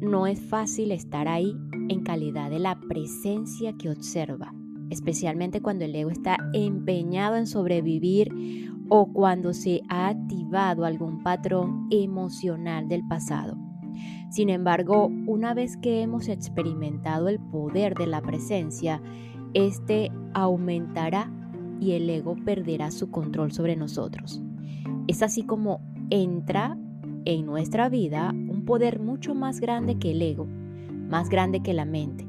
no 0.00 0.26
es 0.26 0.40
fácil 0.40 0.90
estar 0.90 1.28
ahí 1.28 1.56
en 1.88 2.02
calidad 2.02 2.50
de 2.50 2.58
la 2.58 2.78
presencia 2.88 3.72
que 3.78 3.88
observa, 3.88 4.52
especialmente 4.90 5.62
cuando 5.62 5.84
el 5.84 5.94
ego 5.94 6.10
está 6.10 6.36
empeñado 6.52 7.36
en 7.36 7.46
sobrevivir 7.46 8.68
o 8.88 9.12
cuando 9.12 9.52
se 9.52 9.82
ha 9.88 10.08
activado 10.08 10.84
algún 10.84 11.22
patrón 11.22 11.86
emocional 11.90 12.88
del 12.88 13.06
pasado. 13.06 13.56
Sin 14.30 14.50
embargo, 14.50 15.10
una 15.26 15.54
vez 15.54 15.76
que 15.76 16.02
hemos 16.02 16.28
experimentado 16.28 17.28
el 17.28 17.38
poder 17.38 17.94
de 17.94 18.06
la 18.06 18.20
presencia, 18.22 19.00
este 19.54 20.10
aumentará 20.34 21.32
y 21.80 21.92
el 21.92 22.10
ego 22.10 22.36
perderá 22.44 22.90
su 22.90 23.10
control 23.10 23.52
sobre 23.52 23.76
nosotros. 23.76 24.42
Es 25.06 25.22
así 25.22 25.44
como 25.44 25.80
entra 26.10 26.76
en 27.24 27.46
nuestra 27.46 27.88
vida 27.88 28.34
poder 28.68 29.00
mucho 29.00 29.34
más 29.34 29.60
grande 29.60 29.98
que 29.98 30.10
el 30.10 30.20
ego, 30.20 30.46
más 31.08 31.30
grande 31.30 31.60
que 31.60 31.72
la 31.72 31.86
mente. 31.86 32.28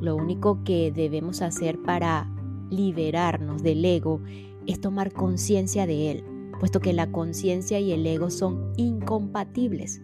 Lo 0.00 0.16
único 0.16 0.64
que 0.64 0.90
debemos 0.92 1.40
hacer 1.40 1.80
para 1.82 2.28
liberarnos 2.68 3.62
del 3.62 3.84
ego 3.84 4.20
es 4.66 4.80
tomar 4.80 5.12
conciencia 5.12 5.86
de 5.86 6.10
él, 6.10 6.24
puesto 6.58 6.80
que 6.80 6.92
la 6.92 7.10
conciencia 7.12 7.78
y 7.78 7.92
el 7.92 8.04
ego 8.06 8.28
son 8.28 8.72
incompatibles. 8.76 10.02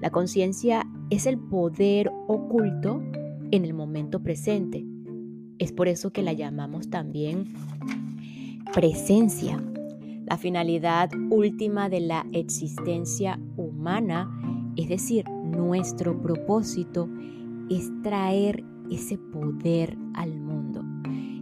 La 0.00 0.10
conciencia 0.10 0.86
es 1.08 1.24
el 1.24 1.38
poder 1.38 2.12
oculto 2.28 3.02
en 3.50 3.64
el 3.64 3.72
momento 3.72 4.22
presente 4.22 4.84
es 5.58 5.72
por 5.72 5.88
eso 5.88 6.12
que 6.12 6.22
la 6.22 6.32
llamamos 6.32 6.90
también 6.90 7.54
presencia. 8.72 9.62
La 10.26 10.36
finalidad 10.36 11.10
última 11.30 11.88
de 11.88 12.00
la 12.00 12.26
existencia 12.32 13.38
humana, 13.56 14.30
es 14.76 14.88
decir, 14.88 15.28
nuestro 15.28 16.20
propósito, 16.20 17.08
es 17.70 17.90
traer 18.02 18.64
ese 18.90 19.18
poder 19.18 19.96
al 20.14 20.38
mundo. 20.38 20.82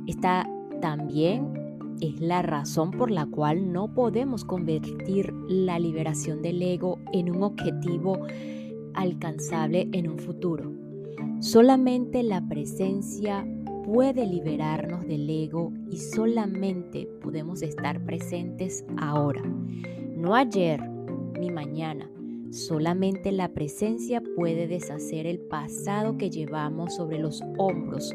Está 0.07 0.49
también 0.81 1.63
es 2.03 2.21
la 2.21 2.43
razón 2.43 2.91
por 2.91 3.11
la 3.11 3.27
cual 3.27 3.73
no 3.73 3.95
podemos 3.95 4.45
convertir 4.45 5.33
la 5.49 5.79
liberación 5.79 6.43
del 6.43 6.61
ego 6.61 6.99
en 7.13 7.31
un 7.31 7.45
objetivo 7.45 8.19
alcanzable 8.95 9.89
en 9.93 10.11
un 10.11 10.19
futuro. 10.19 10.73
Solamente 11.39 12.25
la 12.25 12.47
presencia 12.49 13.47
puede 13.85 14.27
liberarnos 14.27 15.07
del 15.07 15.31
ego 15.31 15.73
y 15.91 15.99
solamente 15.99 17.09
podemos 17.21 17.63
estar 17.63 18.05
presentes 18.05 18.85
ahora, 18.97 19.43
no 20.17 20.35
ayer 20.35 20.81
ni 21.39 21.51
mañana. 21.51 22.11
Solamente 22.53 23.33
la 23.33 23.55
presencia 23.55 24.23
puede 24.37 24.67
deshacer 24.67 25.27
el 25.27 25.41
pasado 25.41 26.19
que 26.19 26.29
llevamos 26.29 26.95
sobre 26.95 27.19
los 27.19 27.41
hombros 27.57 28.15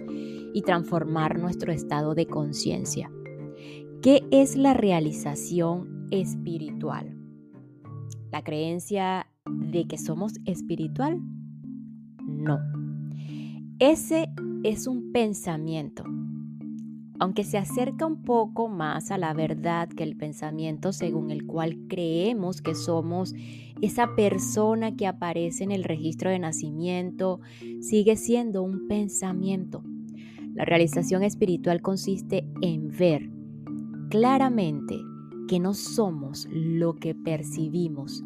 y 0.54 0.62
transformar 0.62 1.40
nuestro 1.40 1.72
estado 1.72 2.14
de 2.14 2.28
conciencia. 2.28 3.12
¿Qué 4.04 4.28
es 4.30 4.56
la 4.56 4.76
realización 4.76 6.08
espiritual? 6.12 7.18
¿La 8.32 8.44
creencia 8.44 9.26
de 9.48 9.88
que 9.88 9.98
somos 9.98 10.34
espiritual? 10.46 11.20
No. 12.22 12.60
Ese 13.80 14.30
es 14.64 14.86
un 14.86 15.12
pensamiento. 15.12 16.04
Aunque 17.20 17.44
se 17.44 17.58
acerca 17.58 18.06
un 18.06 18.22
poco 18.22 18.68
más 18.68 19.12
a 19.12 19.18
la 19.18 19.34
verdad 19.34 19.90
que 19.90 20.04
el 20.04 20.16
pensamiento 20.16 20.94
según 20.94 21.32
el 21.32 21.46
cual 21.46 21.78
creemos 21.88 22.62
que 22.62 22.76
somos 22.76 23.34
esa 23.82 24.16
persona 24.16 24.96
que 24.96 25.08
aparece 25.08 25.64
en 25.64 25.72
el 25.72 25.84
registro 25.84 26.30
de 26.30 26.40
nacimiento, 26.40 27.40
sigue 27.82 28.16
siendo 28.16 28.62
un 28.64 28.88
pensamiento. 28.88 29.84
La 30.54 30.66
realización 30.66 31.24
espiritual 31.24 31.82
consiste 31.82 32.48
en 32.62 32.90
ver 32.90 33.30
claramente 34.10 34.96
que 35.48 35.60
no 35.60 35.74
somos 35.74 36.48
lo 36.52 36.96
que 36.96 37.16
percibimos, 37.16 38.24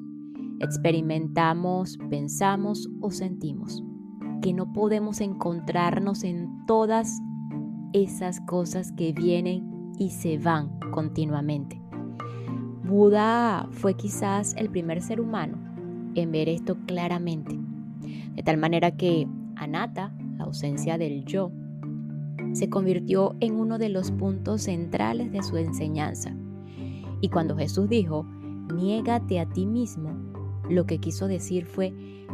experimentamos, 0.59 1.97
pensamos 2.09 2.89
o 2.99 3.11
sentimos 3.11 3.83
que 4.41 4.53
no 4.53 4.73
podemos 4.73 5.21
encontrarnos 5.21 6.23
en 6.23 6.65
todas 6.65 7.21
esas 7.93 8.39
cosas 8.41 8.91
que 8.91 9.13
vienen 9.13 9.93
y 9.97 10.09
se 10.09 10.37
van 10.37 10.79
continuamente. 10.91 11.81
Buda 12.83 13.67
fue 13.71 13.93
quizás 13.95 14.55
el 14.57 14.69
primer 14.69 15.01
ser 15.01 15.21
humano 15.21 15.57
en 16.15 16.31
ver 16.31 16.49
esto 16.49 16.77
claramente, 16.87 17.57
de 18.35 18.43
tal 18.43 18.57
manera 18.57 18.91
que 18.91 19.27
Anata, 19.55 20.13
la 20.37 20.45
ausencia 20.45 20.97
del 20.97 21.23
yo, 21.23 21.51
se 22.53 22.69
convirtió 22.69 23.35
en 23.39 23.55
uno 23.55 23.77
de 23.77 23.89
los 23.89 24.11
puntos 24.11 24.63
centrales 24.63 25.31
de 25.31 25.43
su 25.43 25.57
enseñanza. 25.57 26.35
Y 27.21 27.29
cuando 27.29 27.55
Jesús 27.55 27.87
dijo, 27.87 28.25
niégate 28.73 29.39
a 29.39 29.47
ti 29.47 29.65
mismo, 29.65 30.11
lo 30.69 30.85
que 30.85 30.99
quiso 30.99 31.27
decir 31.27 31.65
fue, 31.65 31.93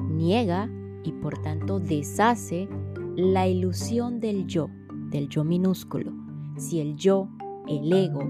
niega 0.10 0.70
y 1.04 1.12
por 1.12 1.38
tanto 1.42 1.80
deshace 1.80 2.68
la 3.16 3.48
ilusión 3.48 4.20
del 4.20 4.48
yo, 4.48 4.70
del 5.10 5.30
yo 5.30 5.44
minúsculo. 5.44 6.12
Si 6.58 6.80
el 6.80 6.96
yo, 6.96 7.30
el 7.68 7.92
ego, 7.92 8.30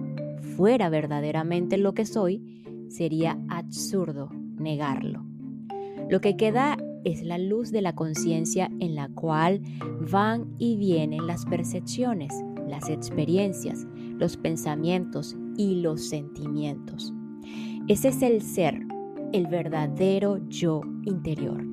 fuera 0.56 0.90
verdaderamente 0.90 1.78
lo 1.78 1.94
que 1.94 2.06
soy, 2.06 2.64
sería 2.90 3.40
absurdo 3.50 4.30
negarlo. 4.58 5.24
Lo 6.10 6.22
que 6.22 6.38
queda 6.38 6.78
es 7.04 7.24
la 7.24 7.38
luz 7.38 7.72
de 7.72 7.82
la 7.82 7.96
conciencia 7.96 8.70
en 8.80 8.96
la 8.96 9.10
cual 9.10 9.62
van 10.12 10.54
y 10.58 10.78
vienen 10.78 11.28
las 11.28 11.46
percepciones, 11.46 12.34
las 12.68 12.90
experiencias, 12.90 13.88
los 14.18 14.38
pensamientos 14.38 15.38
y 15.58 15.76
los 15.82 16.10
sentimientos. 16.10 17.14
Ese 17.88 18.10
es 18.10 18.22
el 18.22 18.42
ser, 18.42 18.86
el 19.32 19.48
verdadero 19.48 20.40
yo 20.50 20.82
interior. 21.04 21.64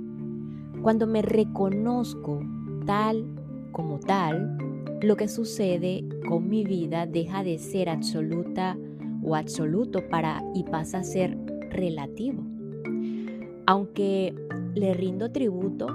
Cuando 0.82 1.06
me 1.06 1.22
reconozco 1.22 2.40
tal 2.86 3.26
como 3.72 3.98
tal, 3.98 4.56
lo 5.04 5.16
que 5.16 5.28
sucede 5.28 6.04
con 6.28 6.48
mi 6.48 6.64
vida 6.64 7.06
deja 7.06 7.44
de 7.44 7.58
ser 7.58 7.88
absoluta 7.88 8.78
o 9.22 9.34
absoluto 9.34 10.08
para 10.08 10.42
y 10.54 10.64
pasa 10.64 10.98
a 10.98 11.04
ser 11.04 11.36
relativo. 11.70 12.42
Aunque 13.66 14.34
le 14.74 14.94
rindo 14.94 15.30
tributo, 15.30 15.86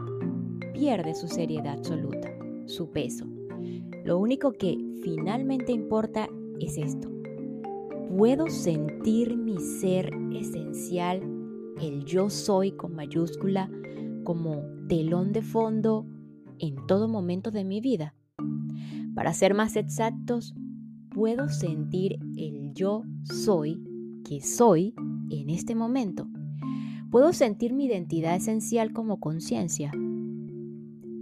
pierde 0.73 1.13
su 1.13 1.27
seriedad 1.27 1.77
absoluta, 1.77 2.31
su 2.65 2.89
peso. 2.89 3.25
Lo 4.03 4.17
único 4.17 4.53
que 4.53 4.77
finalmente 5.03 5.71
importa 5.71 6.27
es 6.59 6.77
esto. 6.77 7.09
Puedo 8.17 8.49
sentir 8.49 9.37
mi 9.37 9.59
ser 9.59 10.11
esencial, 10.33 11.21
el 11.81 12.05
yo 12.05 12.29
soy 12.29 12.71
con 12.71 12.95
mayúscula, 12.95 13.69
como 14.23 14.63
telón 14.87 15.31
de 15.31 15.41
fondo 15.41 16.05
en 16.57 16.75
todo 16.87 17.07
momento 17.07 17.51
de 17.51 17.63
mi 17.63 17.81
vida. 17.81 18.15
Para 19.19 19.33
ser 19.33 19.53
más 19.53 19.75
exactos, 19.75 20.55
puedo 21.09 21.49
sentir 21.49 22.19
el 22.37 22.71
yo 22.73 23.03
soy 23.23 23.77
que 24.23 24.39
soy 24.39 24.93
en 25.29 25.49
este 25.49 25.75
momento. 25.75 26.29
Puedo 27.11 27.33
sentir 27.33 27.73
mi 27.73 27.87
identidad 27.87 28.37
esencial 28.37 28.93
como 28.93 29.19
conciencia. 29.19 29.91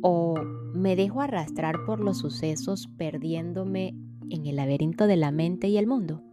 O 0.03 0.35
me 0.75 0.95
dejo 0.95 1.21
arrastrar 1.21 1.85
por 1.87 1.99
los 1.99 2.19
sucesos 2.19 2.87
perdiéndome 2.97 3.95
en 4.29 4.45
el 4.45 4.57
laberinto 4.57 5.07
de 5.07 5.17
la 5.17 5.31
mente 5.31 5.67
y 5.67 5.77
el 5.77 5.87
mundo. 5.87 6.26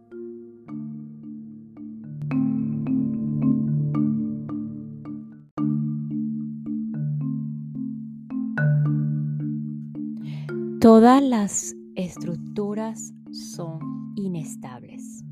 Todas 10.85 11.19
las 11.23 11.75
estructuras 11.95 13.11
son 13.31 14.13
inestables. 14.15 15.23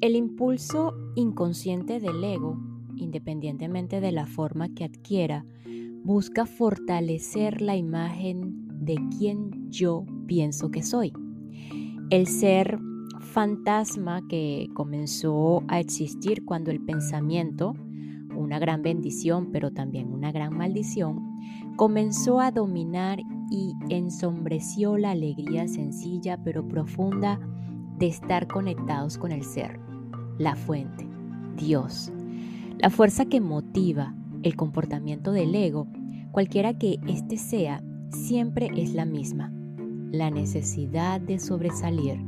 El 0.00 0.14
impulso 0.14 0.94
inconsciente 1.16 1.98
del 1.98 2.22
ego, 2.22 2.56
independientemente 2.94 4.00
de 4.00 4.12
la 4.12 4.26
forma 4.26 4.68
que 4.68 4.84
adquiera, 4.84 5.44
busca 6.04 6.46
fortalecer 6.46 7.62
la 7.62 7.74
imagen 7.74 8.68
de 8.84 8.96
quien 9.18 9.72
yo 9.72 10.06
pienso 10.28 10.70
que 10.70 10.84
soy. 10.84 11.12
El 12.10 12.28
ser 12.28 12.78
fantasma 13.18 14.22
que 14.28 14.68
comenzó 14.74 15.64
a 15.66 15.80
existir 15.80 16.44
cuando 16.44 16.70
el 16.70 16.80
pensamiento, 16.80 17.74
una 18.36 18.60
gran 18.60 18.82
bendición 18.82 19.50
pero 19.50 19.72
también 19.72 20.12
una 20.12 20.30
gran 20.30 20.56
maldición, 20.56 21.27
comenzó 21.78 22.40
a 22.40 22.50
dominar 22.50 23.20
y 23.52 23.76
ensombreció 23.88 24.98
la 24.98 25.12
alegría 25.12 25.68
sencilla 25.68 26.36
pero 26.42 26.66
profunda 26.66 27.38
de 27.98 28.08
estar 28.08 28.48
conectados 28.48 29.16
con 29.16 29.30
el 29.30 29.44
ser, 29.44 29.78
la 30.38 30.56
fuente, 30.56 31.08
Dios. 31.56 32.12
La 32.78 32.90
fuerza 32.90 33.26
que 33.26 33.40
motiva 33.40 34.12
el 34.42 34.56
comportamiento 34.56 35.30
del 35.30 35.54
ego, 35.54 35.86
cualquiera 36.32 36.76
que 36.76 36.98
éste 37.06 37.36
sea, 37.36 37.80
siempre 38.10 38.70
es 38.74 38.92
la 38.94 39.04
misma. 39.04 39.52
La 40.10 40.30
necesidad 40.30 41.20
de 41.20 41.38
sobresalir, 41.38 42.18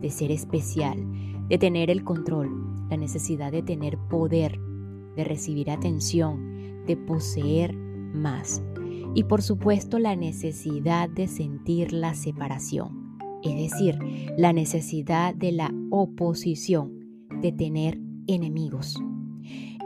de 0.00 0.10
ser 0.10 0.30
especial, 0.30 1.04
de 1.48 1.58
tener 1.58 1.90
el 1.90 2.04
control, 2.04 2.86
la 2.90 2.96
necesidad 2.96 3.50
de 3.50 3.64
tener 3.64 3.98
poder, 4.08 4.56
de 5.16 5.24
recibir 5.24 5.68
atención, 5.72 6.84
de 6.86 6.96
poseer 6.96 7.74
más 7.74 8.62
y 9.14 9.24
por 9.24 9.42
supuesto 9.42 9.98
la 9.98 10.16
necesidad 10.16 11.08
de 11.08 11.28
sentir 11.28 11.92
la 11.92 12.14
separación, 12.14 13.16
es 13.42 13.70
decir, 13.70 13.98
la 14.36 14.52
necesidad 14.52 15.34
de 15.34 15.52
la 15.52 15.72
oposición, 15.90 17.26
de 17.40 17.52
tener 17.52 18.00
enemigos. 18.26 18.96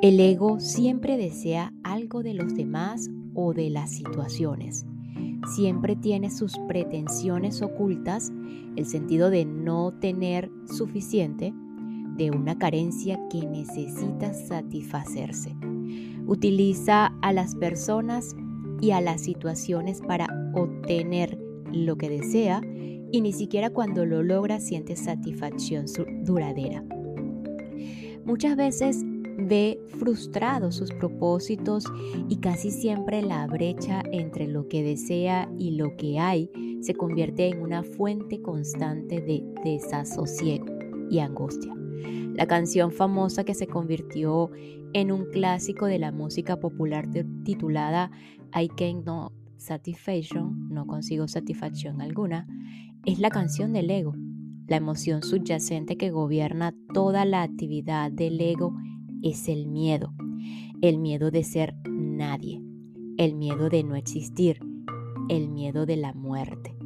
El 0.00 0.20
ego 0.20 0.60
siempre 0.60 1.16
desea 1.16 1.72
algo 1.82 2.22
de 2.22 2.34
los 2.34 2.54
demás 2.54 3.10
o 3.34 3.52
de 3.52 3.68
las 3.68 3.90
situaciones. 3.90 4.86
Siempre 5.54 5.96
tiene 5.96 6.30
sus 6.30 6.56
pretensiones 6.68 7.62
ocultas, 7.62 8.32
el 8.76 8.86
sentido 8.86 9.30
de 9.30 9.44
no 9.44 9.92
tener 9.92 10.50
suficiente, 10.70 11.52
de 12.16 12.30
una 12.30 12.58
carencia 12.58 13.18
que 13.28 13.46
necesita 13.46 14.34
satisfacerse. 14.34 15.56
Utiliza 16.26 17.06
a 17.22 17.32
las 17.32 17.54
personas 17.54 18.34
y 18.80 18.92
a 18.92 19.00
las 19.00 19.22
situaciones 19.22 20.00
para 20.00 20.26
obtener 20.54 21.38
lo 21.72 21.96
que 21.96 22.08
desea 22.08 22.60
y 23.10 23.20
ni 23.20 23.32
siquiera 23.32 23.70
cuando 23.70 24.04
lo 24.04 24.22
logra 24.22 24.60
siente 24.60 24.96
satisfacción 24.96 25.86
duradera. 26.24 26.84
Muchas 28.24 28.56
veces 28.56 29.04
ve 29.38 29.80
frustrados 29.98 30.76
sus 30.76 30.92
propósitos 30.92 31.84
y 32.28 32.36
casi 32.36 32.70
siempre 32.70 33.22
la 33.22 33.46
brecha 33.46 34.02
entre 34.12 34.46
lo 34.46 34.68
que 34.68 34.82
desea 34.82 35.50
y 35.56 35.72
lo 35.72 35.96
que 35.96 36.18
hay 36.18 36.50
se 36.82 36.94
convierte 36.94 37.48
en 37.48 37.62
una 37.62 37.82
fuente 37.82 38.42
constante 38.42 39.20
de 39.20 39.44
desasosiego 39.64 40.66
y 41.10 41.20
angustia. 41.20 41.74
La 42.34 42.46
canción 42.46 42.92
famosa 42.92 43.44
que 43.44 43.54
se 43.54 43.66
convirtió 43.66 44.50
en 44.92 45.12
un 45.12 45.26
clásico 45.26 45.86
de 45.86 45.98
la 45.98 46.12
música 46.12 46.58
popular 46.58 47.08
titulada 47.44 48.10
I 48.54 48.68
Can't 48.68 49.04
No 49.04 49.32
Satisfaction, 49.56 50.68
no 50.68 50.86
consigo 50.86 51.28
satisfacción 51.28 52.00
alguna, 52.00 52.46
es 53.04 53.18
la 53.18 53.30
canción 53.30 53.72
del 53.72 53.90
ego, 53.90 54.14
la 54.66 54.76
emoción 54.76 55.22
subyacente 55.22 55.96
que 55.96 56.10
gobierna 56.10 56.74
toda 56.94 57.24
la 57.24 57.42
actividad 57.42 58.12
del 58.12 58.40
ego 58.40 58.74
es 59.22 59.48
el 59.48 59.66
miedo, 59.66 60.14
el 60.80 60.98
miedo 60.98 61.30
de 61.30 61.42
ser 61.42 61.74
nadie, 61.88 62.62
el 63.16 63.34
miedo 63.34 63.68
de 63.68 63.82
no 63.82 63.96
existir, 63.96 64.60
el 65.28 65.48
miedo 65.48 65.86
de 65.86 65.96
la 65.96 66.12
muerte. 66.12 66.76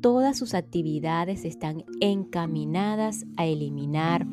Todas 0.00 0.38
sus 0.38 0.54
actividades 0.54 1.44
están 1.44 1.84
encaminadas 2.00 3.24
a 3.36 3.46
eliminar 3.46 4.26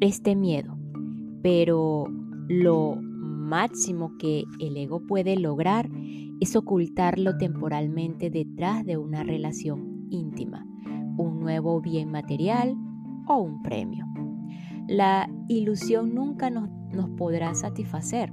este 0.00 0.34
miedo, 0.34 0.76
pero 1.42 2.06
lo 2.52 2.96
máximo 3.00 4.16
que 4.18 4.44
el 4.60 4.76
ego 4.76 5.00
puede 5.06 5.36
lograr 5.36 5.88
es 6.40 6.54
ocultarlo 6.54 7.38
temporalmente 7.38 8.28
detrás 8.28 8.84
de 8.84 8.98
una 8.98 9.22
relación 9.22 10.06
íntima, 10.10 10.66
un 11.16 11.40
nuevo 11.40 11.80
bien 11.80 12.10
material 12.10 12.76
o 13.26 13.38
un 13.38 13.62
premio. 13.62 14.04
La 14.86 15.30
ilusión 15.48 16.14
nunca 16.14 16.50
nos, 16.50 16.68
podrá 17.16 17.54
satisfacer. 17.54 18.30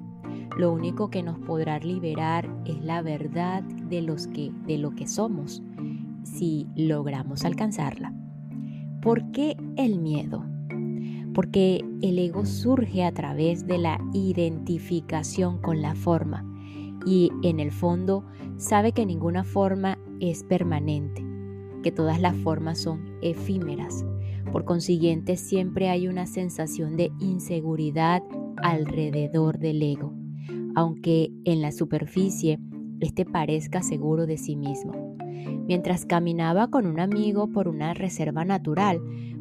Lo 0.58 0.74
único 0.74 1.10
que 1.10 1.24
nos 1.24 1.40
podrá 1.40 1.80
liberar 1.80 2.50
es 2.66 2.84
la 2.84 3.02
verdad 3.02 3.64
de, 3.64 4.52
de 4.66 4.78
lo 4.78 4.92
que 4.92 5.08
somos, 5.08 5.64
si 6.24 6.68
logramos 6.76 7.46
alcanzarla. 7.46 8.14
¿Por 9.02 9.32
qué 9.32 9.56
el 9.78 10.00
miedo? 10.00 10.44
Porque 11.40 11.86
el 12.02 12.20
ego 12.20 12.46
surge 12.46 13.06
a 13.06 13.14
través 13.14 13.66
de 13.66 13.78
la 13.78 13.98
identificación 14.12 15.58
con 15.62 15.82
la 15.82 15.96
forma 15.96 16.44
y 17.06 17.32
en 17.44 17.62
el 17.62 17.72
fondo 17.72 18.26
sabe 18.58 18.92
que 18.92 19.06
ninguna 19.06 19.46
forma 19.46 19.98
es 20.20 20.44
permanente, 20.44 21.26
que 21.82 21.94
todas 21.94 22.20
las 22.20 22.36
formas 22.36 22.80
son 22.80 23.06
efímeras. 23.22 24.04
Por 24.52 24.66
consiguiente, 24.66 25.38
siempre 25.38 25.88
hay 25.88 26.10
una 26.10 26.26
sensación 26.26 26.98
de 26.98 27.10
inseguridad 27.22 28.22
alrededor 28.58 29.60
del 29.60 29.82
ego, 29.82 30.12
aunque 30.76 31.32
en 31.46 31.62
la 31.62 31.72
superficie 31.72 32.60
éste 33.00 33.24
parezca 33.24 33.82
seguro 33.82 34.26
de 34.26 34.38
sí 34.38 34.58
mismo. 34.58 35.16
Mientras 35.70 36.06
caminaba 36.06 36.68
con 36.68 36.86
un 36.86 37.00
amigo 37.00 37.48
por 37.48 37.70
una 37.70 37.94
reserva 37.94 38.44
natural 38.44 39.00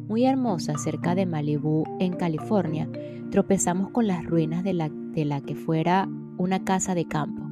muy 0.09 0.25
hermosa 0.25 0.77
cerca 0.77 1.15
de 1.15 1.25
Malibú, 1.27 1.85
en 1.99 2.13
California, 2.13 2.89
tropezamos 3.29 3.91
con 3.91 4.07
las 4.07 4.25
ruinas 4.25 4.63
de 4.63 4.73
la, 4.73 4.89
de 4.89 5.23
la 5.23 5.39
que 5.39 5.55
fuera 5.55 6.09
una 6.37 6.65
casa 6.65 6.95
de 6.95 7.07
campo 7.07 7.43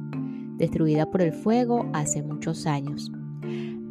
destruida 0.58 1.08
por 1.08 1.22
el 1.22 1.32
fuego 1.32 1.88
hace 1.94 2.22
muchos 2.22 2.66
años. 2.66 3.10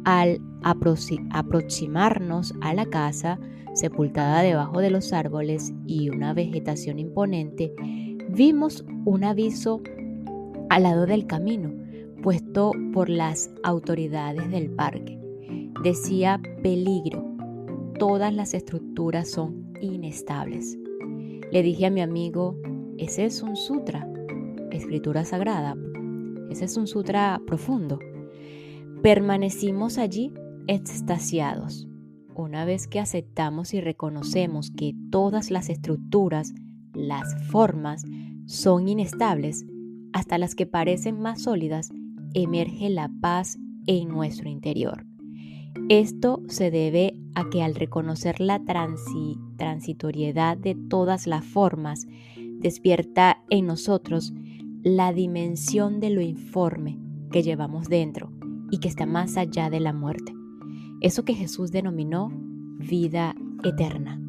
Al 0.04 0.40
aproximarnos 0.62 2.54
a 2.60 2.74
la 2.74 2.84
casa, 2.86 3.40
sepultada 3.74 4.42
debajo 4.42 4.80
de 4.80 4.90
los 4.90 5.12
árboles 5.14 5.72
y 5.86 6.10
una 6.10 6.34
vegetación 6.34 6.98
imponente, 6.98 7.72
vimos 8.28 8.84
un 9.06 9.24
aviso 9.24 9.80
al 10.68 10.82
lado 10.82 11.06
del 11.06 11.26
camino, 11.26 11.72
puesto 12.22 12.72
por 12.92 13.08
las 13.08 13.50
autoridades 13.62 14.50
del 14.50 14.70
parque. 14.70 15.18
Decía 15.82 16.40
peligro, 16.62 17.37
todas 17.98 18.32
las 18.32 18.54
estructuras 18.54 19.28
son 19.28 19.72
inestables. 19.80 20.78
Le 21.50 21.62
dije 21.62 21.86
a 21.86 21.90
mi 21.90 22.00
amigo, 22.00 22.56
ese 22.96 23.24
es 23.24 23.42
un 23.42 23.56
sutra, 23.56 24.08
escritura 24.70 25.24
sagrada, 25.24 25.76
ese 26.50 26.66
es 26.66 26.76
un 26.76 26.86
sutra 26.86 27.40
profundo. 27.46 27.98
Permanecimos 29.02 29.98
allí 29.98 30.32
extasiados. 30.68 31.88
Una 32.36 32.64
vez 32.64 32.86
que 32.86 33.00
aceptamos 33.00 33.74
y 33.74 33.80
reconocemos 33.80 34.70
que 34.70 34.94
todas 35.10 35.50
las 35.50 35.68
estructuras, 35.68 36.54
las 36.94 37.34
formas, 37.48 38.04
son 38.46 38.88
inestables, 38.88 39.64
hasta 40.12 40.38
las 40.38 40.54
que 40.54 40.66
parecen 40.66 41.20
más 41.20 41.42
sólidas, 41.42 41.90
emerge 42.34 42.90
la 42.90 43.10
paz 43.20 43.58
en 43.86 44.08
nuestro 44.08 44.48
interior. 44.48 45.07
Esto 45.88 46.42
se 46.48 46.70
debe 46.70 47.14
a 47.34 47.48
que 47.50 47.62
al 47.62 47.74
reconocer 47.74 48.40
la 48.40 48.60
transitoriedad 49.56 50.56
de 50.56 50.74
todas 50.74 51.26
las 51.26 51.44
formas, 51.44 52.06
despierta 52.58 53.42
en 53.48 53.66
nosotros 53.66 54.32
la 54.82 55.12
dimensión 55.12 56.00
de 56.00 56.10
lo 56.10 56.20
informe 56.20 56.98
que 57.30 57.42
llevamos 57.42 57.88
dentro 57.88 58.32
y 58.70 58.78
que 58.78 58.88
está 58.88 59.06
más 59.06 59.36
allá 59.36 59.70
de 59.70 59.80
la 59.80 59.92
muerte. 59.92 60.34
Eso 61.00 61.24
que 61.24 61.34
Jesús 61.34 61.70
denominó 61.70 62.30
vida 62.78 63.34
eterna. 63.64 64.20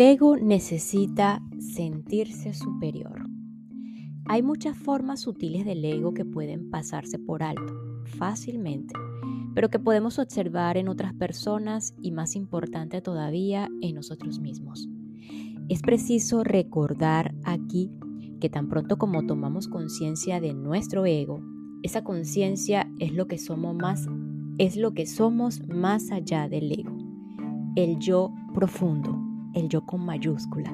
El 0.00 0.06
ego 0.06 0.38
necesita 0.38 1.42
sentirse 1.58 2.54
superior. 2.54 3.28
Hay 4.24 4.42
muchas 4.42 4.74
formas 4.74 5.20
sutiles 5.20 5.66
del 5.66 5.84
ego 5.84 6.14
que 6.14 6.24
pueden 6.24 6.70
pasarse 6.70 7.18
por 7.18 7.42
alto 7.42 7.74
fácilmente 8.16 8.94
pero 9.54 9.68
que 9.68 9.78
podemos 9.78 10.18
observar 10.18 10.78
en 10.78 10.88
otras 10.88 11.12
personas 11.12 11.94
y 12.00 12.12
más 12.12 12.34
importante 12.34 13.02
todavía 13.02 13.68
en 13.82 13.94
nosotros 13.94 14.40
mismos. 14.40 14.88
Es 15.68 15.82
preciso 15.82 16.44
recordar 16.44 17.34
aquí 17.44 17.90
que 18.40 18.48
tan 18.48 18.70
pronto 18.70 18.96
como 18.96 19.26
tomamos 19.26 19.68
conciencia 19.68 20.40
de 20.40 20.54
nuestro 20.54 21.04
ego, 21.04 21.42
esa 21.82 22.04
conciencia 22.04 22.90
es 23.00 23.12
lo 23.12 23.26
que 23.26 23.36
somos 23.36 23.76
más 23.76 24.08
es 24.56 24.78
lo 24.78 24.94
que 24.94 25.04
somos 25.04 25.60
más 25.68 26.10
allá 26.10 26.48
del 26.48 26.72
ego. 26.72 26.96
El 27.76 27.98
yo 27.98 28.32
profundo, 28.54 29.29
el 29.54 29.68
yo 29.68 29.84
con 29.86 30.04
mayúscula. 30.04 30.72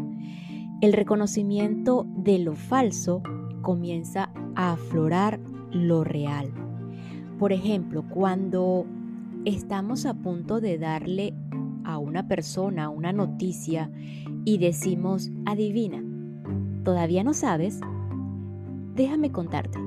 El 0.81 0.93
reconocimiento 0.93 2.07
de 2.17 2.39
lo 2.39 2.55
falso 2.55 3.23
comienza 3.63 4.31
a 4.55 4.73
aflorar 4.73 5.41
lo 5.71 6.05
real 6.05 6.53
por 7.39 7.53
ejemplo, 7.53 8.03
cuando 8.09 8.87
estamos 9.45 10.07
a 10.07 10.15
punto 10.15 10.61
de 10.61 10.79
darle 10.79 11.35
a 11.85 11.99
una 11.99 12.27
persona 12.29 12.89
una 12.89 13.13
noticia 13.13 13.91
y 14.45 14.59
decimos, 14.59 15.31
adivina, 15.45 16.03
¿todavía 16.83 17.23
no 17.25 17.35
sabes? 17.35 17.81
Déjame 18.95 19.31
contarte. 19.33 19.86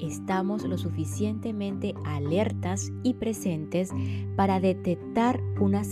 Estamos 0.00 0.64
lo 0.64 0.76
suficientemente 0.76 1.94
alertas 2.04 2.92
y 3.02 3.14
presentes 3.14 3.90
para 4.36 4.60
detectar 4.60 5.40
una, 5.60 5.82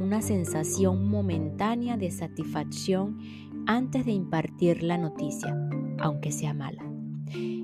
una 0.00 0.22
sensación 0.22 1.08
momentánea 1.08 1.96
de 1.96 2.10
satisfacción 2.10 3.18
antes 3.66 4.06
de 4.06 4.12
impartir 4.12 4.82
la 4.82 4.98
noticia, 4.98 5.54
aunque 5.98 6.32
sea 6.32 6.54
mala. 6.54 6.84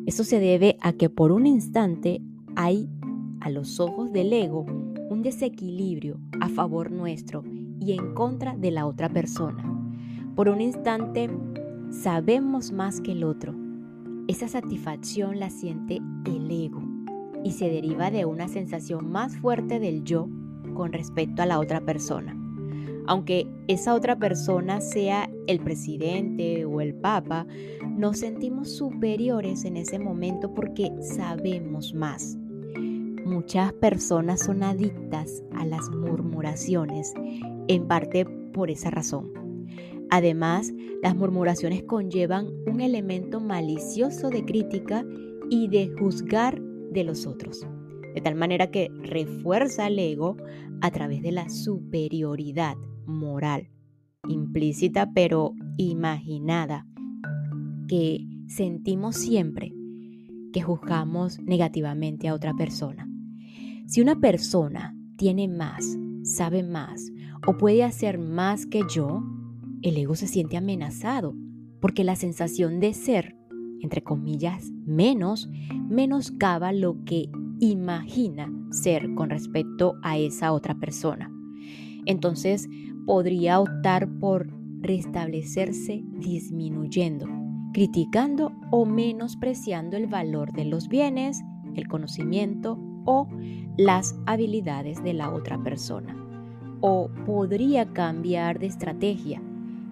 Eso 0.07 0.25
se 0.25 0.39
debe 0.39 0.77
a 0.81 0.93
que 0.93 1.09
por 1.11 1.33
un 1.33 1.47
instante 1.47 2.23
hay, 2.55 2.89
a 3.41 3.51
los 3.51 3.81
ojos 3.81 4.13
del 4.13 4.33
ego, 4.33 4.67
un 5.11 5.23
desequilibrio 5.23 6.19
a 6.41 6.49
favor 6.49 6.91
nuestro 6.91 7.43
y 7.81 7.93
en 7.93 8.15
contra 8.15 8.57
de 8.57 8.71
la 8.71 8.87
otra 8.87 9.09
persona. 9.09 9.65
Por 10.35 10.49
un 10.49 10.61
instante, 10.61 11.31
sabemos 11.91 12.73
más 12.73 13.01
que 13.01 13.13
el 13.13 13.25
otro. 13.25 13.66
Esa 14.29 14.49
satisfacción 14.49 15.39
la 15.39 15.51
siente 15.51 16.01
el 16.25 16.51
ego 16.51 16.83
y 17.45 17.53
se 17.53 17.71
deriva 17.71 18.11
de 18.11 18.25
una 18.25 18.49
sensación 18.49 19.11
más 19.11 19.37
fuerte 19.37 19.79
del 19.79 20.03
yo 20.03 20.29
con 20.75 20.93
respecto 20.93 21.43
a 21.43 21.47
la 21.47 21.61
otra 21.61 21.81
persona. 21.81 22.37
Aunque 23.07 23.47
esa 23.69 23.95
otra 23.95 24.19
persona 24.19 24.81
sea 24.81 25.31
el 25.47 25.61
presidente 25.61 26.65
o 26.65 26.81
el 26.81 26.93
papa, 26.95 27.47
nos 27.89 28.19
sentimos 28.19 28.77
superiores 28.77 29.65
en 29.65 29.77
ese 29.77 30.01
momento 30.01 30.53
porque 30.53 30.91
sabemos 31.03 31.95
más. 31.95 32.37
Muchas 33.25 33.73
personas 33.75 34.41
son 34.41 34.65
adictas 34.65 35.45
a 35.55 35.65
las 35.65 35.89
murmuraciones, 35.91 37.15
en 37.69 37.87
parte 37.87 38.25
por 38.25 38.71
esa 38.71 38.91
razón. 38.91 39.46
Además, 40.11 40.73
las 41.03 41.17
murmuraciones 41.17 41.83
conllevan 41.83 42.49
un 42.67 42.81
elemento 42.81 43.41
malicioso 43.41 44.31
de 44.31 44.45
crítica 44.45 45.05
y 45.51 45.69
de 45.69 45.93
juzgar 45.99 46.61
de 46.93 47.05
los 47.05 47.27
otros, 47.27 47.67
de 48.15 48.21
tal 48.21 48.35
manera 48.35 48.71
que 48.71 48.91
refuerza 49.03 49.87
el 49.87 49.99
ego 49.99 50.37
a 50.81 50.91
través 50.91 51.23
de 51.23 51.33
la 51.33 51.49
superioridad 51.49 52.77
moral. 53.07 53.69
implícita 54.29 55.13
pero 55.15 55.53
imaginada 55.77 56.85
que 57.87 58.27
sentimos 58.49 59.15
siempre 59.15 59.73
que 60.53 60.63
juzgamos 60.63 61.39
negativamente 61.41 62.29
a 62.29 62.35
otra 62.35 62.55
persona. 62.55 63.09
Si 63.87 64.01
una 64.01 64.19
persona 64.19 64.97
tiene 65.17 65.47
más, 65.47 65.97
sabe 66.23 66.63
más 66.63 67.13
o 67.47 67.57
puede 67.57 67.85
hacer 67.85 68.19
más 68.19 68.67
que 68.67 68.83
yo, 68.93 69.23
el 69.83 69.97
ego 69.97 70.17
se 70.17 70.27
siente 70.27 70.57
amenazado 70.57 71.35
porque 71.81 72.05
la 72.05 72.17
sensación 72.17 72.81
de 72.81 72.95
ser, 72.95 73.37
entre 73.81 74.03
comillas, 74.03 74.71
menos, 74.85 75.49
menoscaba 75.89 76.73
lo 76.73 77.05
que 77.05 77.29
imagina 77.61 78.53
ser 78.71 79.15
con 79.15 79.31
respecto 79.31 79.95
a 80.03 80.19
esa 80.19 80.53
otra 80.53 80.75
persona. 80.75 81.31
Entonces 82.07 82.69
podría 83.07 83.61
optar 83.61 84.09
por 84.19 84.49
restablecerse 84.81 86.05
disminuyendo, 86.19 87.27
criticando 87.73 88.53
o 88.71 88.85
menospreciando 88.85 89.97
el 89.97 90.07
valor 90.07 90.53
de 90.53 90.65
los 90.65 90.89
bienes, 90.89 91.43
el 91.75 91.89
conocimiento 91.89 92.79
o 93.05 93.29
las 93.77 94.19
habilidades 94.27 95.03
de 95.03 95.15
la 95.15 95.31
otra 95.31 95.63
persona. 95.63 96.17
O 96.81 97.11
podría 97.25 97.87
cambiar 97.93 98.59
de 98.59 98.67
estrategia 98.67 99.43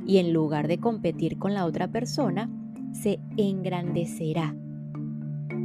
y 0.07 0.19
en 0.19 0.33
lugar 0.33 0.69
de 0.69 0.79
competir 0.79 1.39
con 1.39 1.55
la 1.55 1.65
otra 1.65 1.89
persona, 1.89 2.51
se 2.93 3.21
engrandecerá, 3.37 4.55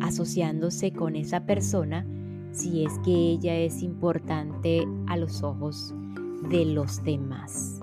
asociándose 0.01 0.91
con 0.91 1.15
esa 1.15 1.45
persona 1.45 2.05
si 2.51 2.83
es 2.83 2.97
que 2.99 3.11
ella 3.11 3.55
es 3.55 3.83
importante 3.83 4.87
a 5.07 5.17
los 5.17 5.43
ojos 5.43 5.93
de 6.49 6.65
los 6.65 7.03
demás. 7.03 7.79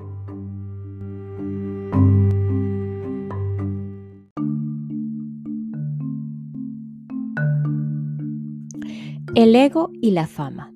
El 9.35 9.55
ego 9.55 9.91
y 10.01 10.13
la 10.13 10.27
fama. 10.27 10.73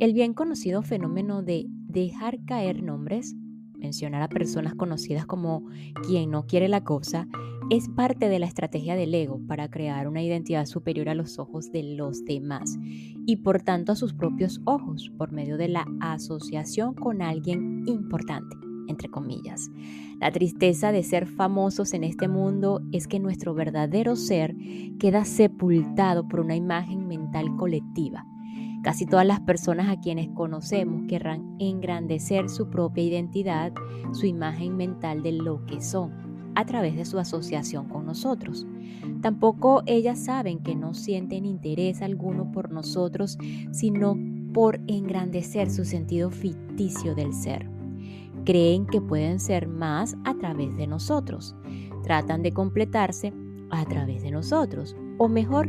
El 0.00 0.14
bien 0.14 0.32
conocido 0.32 0.80
fenómeno 0.80 1.42
de 1.42 1.66
dejar 1.68 2.42
caer 2.46 2.82
nombres, 2.82 3.36
mencionar 3.86 4.20
a 4.22 4.28
personas 4.28 4.74
conocidas 4.74 5.26
como 5.26 5.62
quien 6.04 6.32
no 6.32 6.44
quiere 6.46 6.66
la 6.68 6.82
cosa, 6.82 7.28
es 7.70 7.88
parte 7.88 8.28
de 8.28 8.40
la 8.40 8.46
estrategia 8.46 8.96
del 8.96 9.14
ego 9.14 9.40
para 9.46 9.70
crear 9.70 10.08
una 10.08 10.22
identidad 10.22 10.66
superior 10.66 11.08
a 11.08 11.14
los 11.14 11.38
ojos 11.38 11.70
de 11.70 11.84
los 11.84 12.24
demás 12.24 12.76
y 13.26 13.36
por 13.36 13.62
tanto 13.62 13.92
a 13.92 13.96
sus 13.96 14.12
propios 14.12 14.60
ojos 14.64 15.12
por 15.16 15.30
medio 15.30 15.56
de 15.56 15.68
la 15.68 15.86
asociación 16.00 16.94
con 16.94 17.22
alguien 17.22 17.84
importante 17.86 18.56
entre 18.88 19.08
comillas. 19.08 19.70
La 20.20 20.30
tristeza 20.30 20.92
de 20.92 21.02
ser 21.02 21.26
famosos 21.26 21.92
en 21.92 22.04
este 22.04 22.28
mundo 22.28 22.82
es 22.92 23.06
que 23.08 23.18
nuestro 23.18 23.54
verdadero 23.54 24.16
ser 24.16 24.54
queda 24.98 25.24
sepultado 25.24 26.26
por 26.28 26.40
una 26.40 26.56
imagen 26.56 27.06
mental 27.08 27.56
colectiva. 27.56 28.26
Casi 28.82 29.06
todas 29.06 29.26
las 29.26 29.40
personas 29.40 29.88
a 29.88 30.00
quienes 30.00 30.28
conocemos 30.28 31.06
querrán 31.08 31.56
engrandecer 31.58 32.48
su 32.48 32.68
propia 32.70 33.04
identidad, 33.04 33.72
su 34.12 34.26
imagen 34.26 34.76
mental 34.76 35.22
de 35.22 35.32
lo 35.32 35.64
que 35.66 35.80
son, 35.80 36.12
a 36.54 36.64
través 36.64 36.96
de 36.96 37.04
su 37.04 37.18
asociación 37.18 37.88
con 37.88 38.06
nosotros. 38.06 38.66
Tampoco 39.22 39.82
ellas 39.86 40.24
saben 40.24 40.60
que 40.60 40.74
no 40.76 40.94
sienten 40.94 41.44
interés 41.44 42.02
alguno 42.02 42.52
por 42.52 42.70
nosotros, 42.70 43.38
sino 43.72 44.16
por 44.52 44.80
engrandecer 44.86 45.70
su 45.70 45.84
sentido 45.84 46.30
ficticio 46.30 47.14
del 47.14 47.32
ser 47.34 47.76
creen 48.46 48.86
que 48.86 49.02
pueden 49.02 49.38
ser 49.38 49.68
más 49.68 50.16
a 50.24 50.34
través 50.34 50.74
de 50.78 50.86
nosotros. 50.86 51.54
Tratan 52.02 52.42
de 52.42 52.54
completarse 52.54 53.34
a 53.70 53.84
través 53.84 54.22
de 54.22 54.30
nosotros, 54.30 54.96
o 55.18 55.28
mejor, 55.28 55.68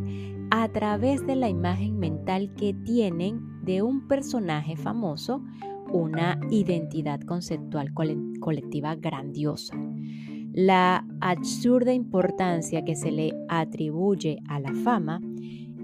a 0.50 0.70
través 0.70 1.26
de 1.26 1.36
la 1.36 1.50
imagen 1.50 2.00
mental 2.00 2.54
que 2.56 2.74
tienen 2.74 3.64
de 3.64 3.82
un 3.82 4.08
personaje 4.08 4.78
famoso, 4.78 5.44
una 5.92 6.40
identidad 6.50 7.22
conceptual 7.22 7.94
colectiva 7.94 8.96
grandiosa. 8.96 9.78
La 10.54 11.06
absurda 11.22 11.94
importancia 11.94 12.84
que 12.84 12.96
se 12.96 13.12
le 13.12 13.34
atribuye 13.50 14.40
a 14.48 14.60
la 14.60 14.74
fama 14.74 15.22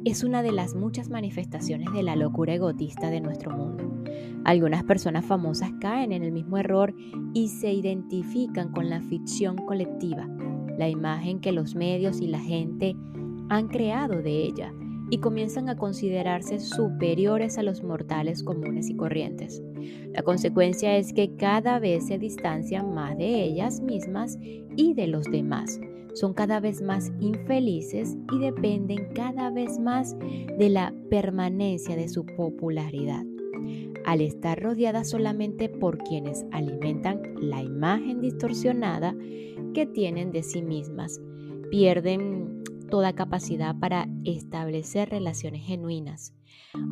es 0.06 0.23
una 0.23 0.43
de 0.43 0.52
las 0.52 0.76
muchas 0.76 1.10
manifestaciones 1.10 1.91
de 1.93 2.04
la 2.04 2.15
locura 2.15 2.56
egotista 2.56 3.10
de 3.10 3.21
nuestro 3.21 3.52
mundo. 3.52 4.04
Algunas 4.43 4.84
personas 4.84 5.26
famosas 5.26 5.71
caen 5.80 6.12
en 6.12 6.23
el 6.23 6.32
mismo 6.32 6.58
error 6.58 6.93
y 7.34 7.49
se 7.49 7.71
identifican 7.71 8.71
con 8.71 8.89
la 8.89 9.02
ficción 9.02 9.58
colectiva, 9.58 10.28
la 10.78 10.89
imagen 10.89 11.39
que 11.39 11.52
los 11.52 11.76
medios 11.76 12.19
y 12.19 12.28
la 12.28 12.39
gente 12.39 12.95
han 13.49 13.67
creado 13.67 14.21
de 14.21 14.43
ella 14.43 14.73
y 15.10 15.19
comienzan 15.19 15.69
a 15.69 15.75
considerarse 15.75 16.60
superiores 16.60 17.58
a 17.58 17.63
los 17.63 17.84
mortales 17.84 18.43
comunes 18.43 18.89
y 18.89 18.95
corrientes. 18.95 19.62
La 20.13 20.23
consecuencia 20.23 20.97
es 20.97 21.13
que 21.13 21.36
cada 21.36 21.79
vez 21.79 22.08
se 22.08 22.17
distancian 22.17 22.93
más 22.93 23.17
de 23.17 23.43
ellas 23.43 23.82
mismas 23.82 24.38
y 24.41 24.93
de 24.93 25.08
los 25.08 25.25
demás. 25.25 25.79
Son 26.13 26.34
cada 26.34 26.60
vez 26.60 26.82
más 26.82 27.12
infelices 27.19 28.17
y 28.32 28.39
dependen 28.39 29.10
cada 29.13 29.49
vez 29.51 29.79
más 29.79 30.15
de 30.19 30.69
la 30.69 30.93
permanencia 31.10 31.95
de 31.95 32.08
su 32.08 32.25
popularidad 32.25 33.23
al 34.06 34.21
estar 34.21 34.62
rodeada 34.62 35.03
solamente 35.03 35.69
por 35.69 35.97
quienes 35.99 36.45
alimentan 36.51 37.21
la 37.38 37.62
imagen 37.62 38.21
distorsionada 38.21 39.15
que 39.73 39.86
tienen 39.86 40.32
de 40.32 40.43
sí 40.43 40.62
mismas, 40.62 41.21
pierden 41.69 42.63
toda 42.93 43.13
capacidad 43.13 43.75
para 43.75 44.08
establecer 44.23 45.10
relaciones 45.10 45.65
genuinas. 45.65 46.32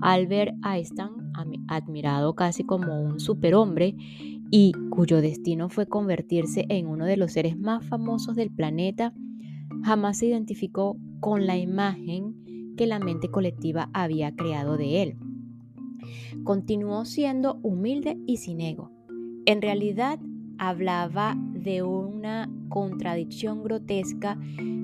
Albert 0.02 0.56
Einstein, 0.66 1.12
admirado 1.68 2.34
casi 2.34 2.64
como 2.64 3.00
un 3.00 3.20
superhombre 3.20 3.94
y 4.50 4.72
cuyo 4.90 5.22
destino 5.22 5.70
fue 5.70 5.86
convertirse 5.86 6.66
en 6.70 6.88
uno 6.88 7.06
de 7.06 7.18
los 7.18 7.34
seres 7.34 7.56
más 7.56 7.86
famosos 7.86 8.36
del 8.36 8.50
planeta, 8.50 9.14
jamás 9.84 10.18
se 10.18 10.26
identificó 10.26 10.98
con 11.20 11.46
la 11.46 11.60
imagen 11.60 12.74
que 12.76 12.88
la 12.88 12.98
mente 12.98 13.30
colectiva 13.30 13.92
había 13.94 14.36
creado 14.36 14.78
de 14.78 15.04
él. 15.04 15.18
Continuó 16.44 17.06
siendo 17.06 17.60
humilde 17.62 18.18
y 18.26 18.38
sin 18.38 18.60
ego. 18.60 18.90
En 19.46 19.62
realidad 19.62 20.20
hablaba 20.62 21.36
de 21.38 21.82
una 21.82 22.48
contradicción 22.70 23.64
grotesca 23.64 24.38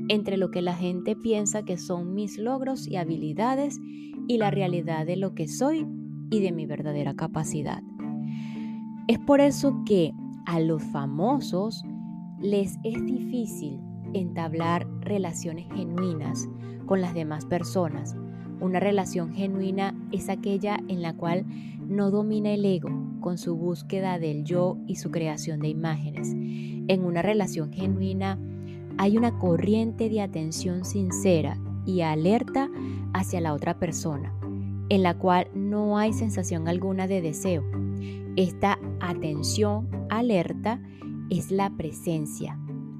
entre 0.09 0.35
lo 0.37 0.49
que 0.49 0.63
la 0.63 0.75
gente 0.75 1.15
piensa 1.15 1.63
que 1.63 1.77
son 1.77 2.15
mis 2.15 2.39
logros 2.39 2.87
y 2.87 2.95
habilidades 2.95 3.79
y 4.27 4.39
la 4.39 4.49
realidad 4.49 5.05
de 5.05 5.17
lo 5.17 5.35
que 5.35 5.47
soy 5.47 5.85
y 6.31 6.41
de 6.41 6.51
mi 6.51 6.65
verdadera 6.65 7.15
capacidad. 7.15 7.83
Es 9.07 9.19
por 9.19 9.39
eso 9.39 9.83
que 9.85 10.15
a 10.47 10.59
los 10.59 10.81
famosos 10.81 11.83
les 12.41 12.79
es 12.83 13.05
difícil 13.05 13.79
entablar 14.13 14.87
relaciones 15.01 15.67
genuinas 15.75 16.49
con 16.87 17.01
las 17.01 17.13
demás 17.13 17.45
personas 17.45 18.15
una 18.59 18.79
relación 18.79 19.33
genuina 19.33 19.93
es 20.11 20.29
aquella 20.29 20.79
en 20.87 21.01
la 21.01 21.13
cual 21.13 21.45
no 21.87 22.09
domina 22.09 22.51
el 22.51 22.65
ego 22.65 22.89
con 23.19 23.37
su 23.37 23.55
búsqueda 23.55 24.19
del 24.19 24.43
yo 24.43 24.77
y 24.87 24.95
su 24.95 25.11
creación 25.11 25.59
de 25.59 25.69
imágenes. 25.69 26.33
En 26.87 27.03
una 27.03 27.21
relación 27.21 27.71
genuina 27.71 28.39
hay 28.97 29.17
una 29.17 29.37
corriente 29.37 30.09
de 30.09 30.21
atención 30.21 30.85
sincera 30.85 31.59
y 31.85 32.01
alerta 32.01 32.69
hacia 33.13 33.41
la 33.41 33.53
otra 33.53 33.79
persona, 33.79 34.33
en 34.89 35.03
la 35.03 35.17
cual 35.17 35.47
no 35.53 35.97
hay 35.97 36.13
sensación 36.13 36.67
alguna 36.67 37.07
de 37.07 37.21
deseo. 37.21 37.63
Esta 38.35 38.79
atención 38.99 39.87
alerta 40.09 40.81
es 41.29 41.51
la 41.51 41.75
presencia, 41.75 42.59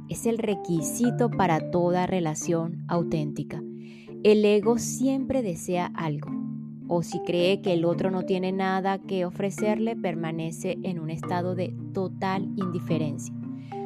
es 0.09 0.25
el 0.25 0.37
requisito 0.37 1.29
para 1.29 1.71
toda 1.71 2.07
relación 2.07 2.83
auténtica. 2.87 3.61
El 4.23 4.43
ego 4.45 4.77
siempre 4.79 5.41
desea 5.41 5.91
algo, 5.93 6.29
o 6.87 7.03
si 7.03 7.19
cree 7.21 7.61
que 7.61 7.73
el 7.73 7.85
otro 7.85 8.11
no 8.11 8.23
tiene 8.23 8.51
nada 8.51 8.99
que 8.99 9.25
ofrecerle, 9.25 9.95
permanece 9.95 10.77
en 10.83 10.99
un 10.99 11.09
estado 11.09 11.55
de 11.55 11.75
total 11.93 12.49
indiferencia. 12.55 13.33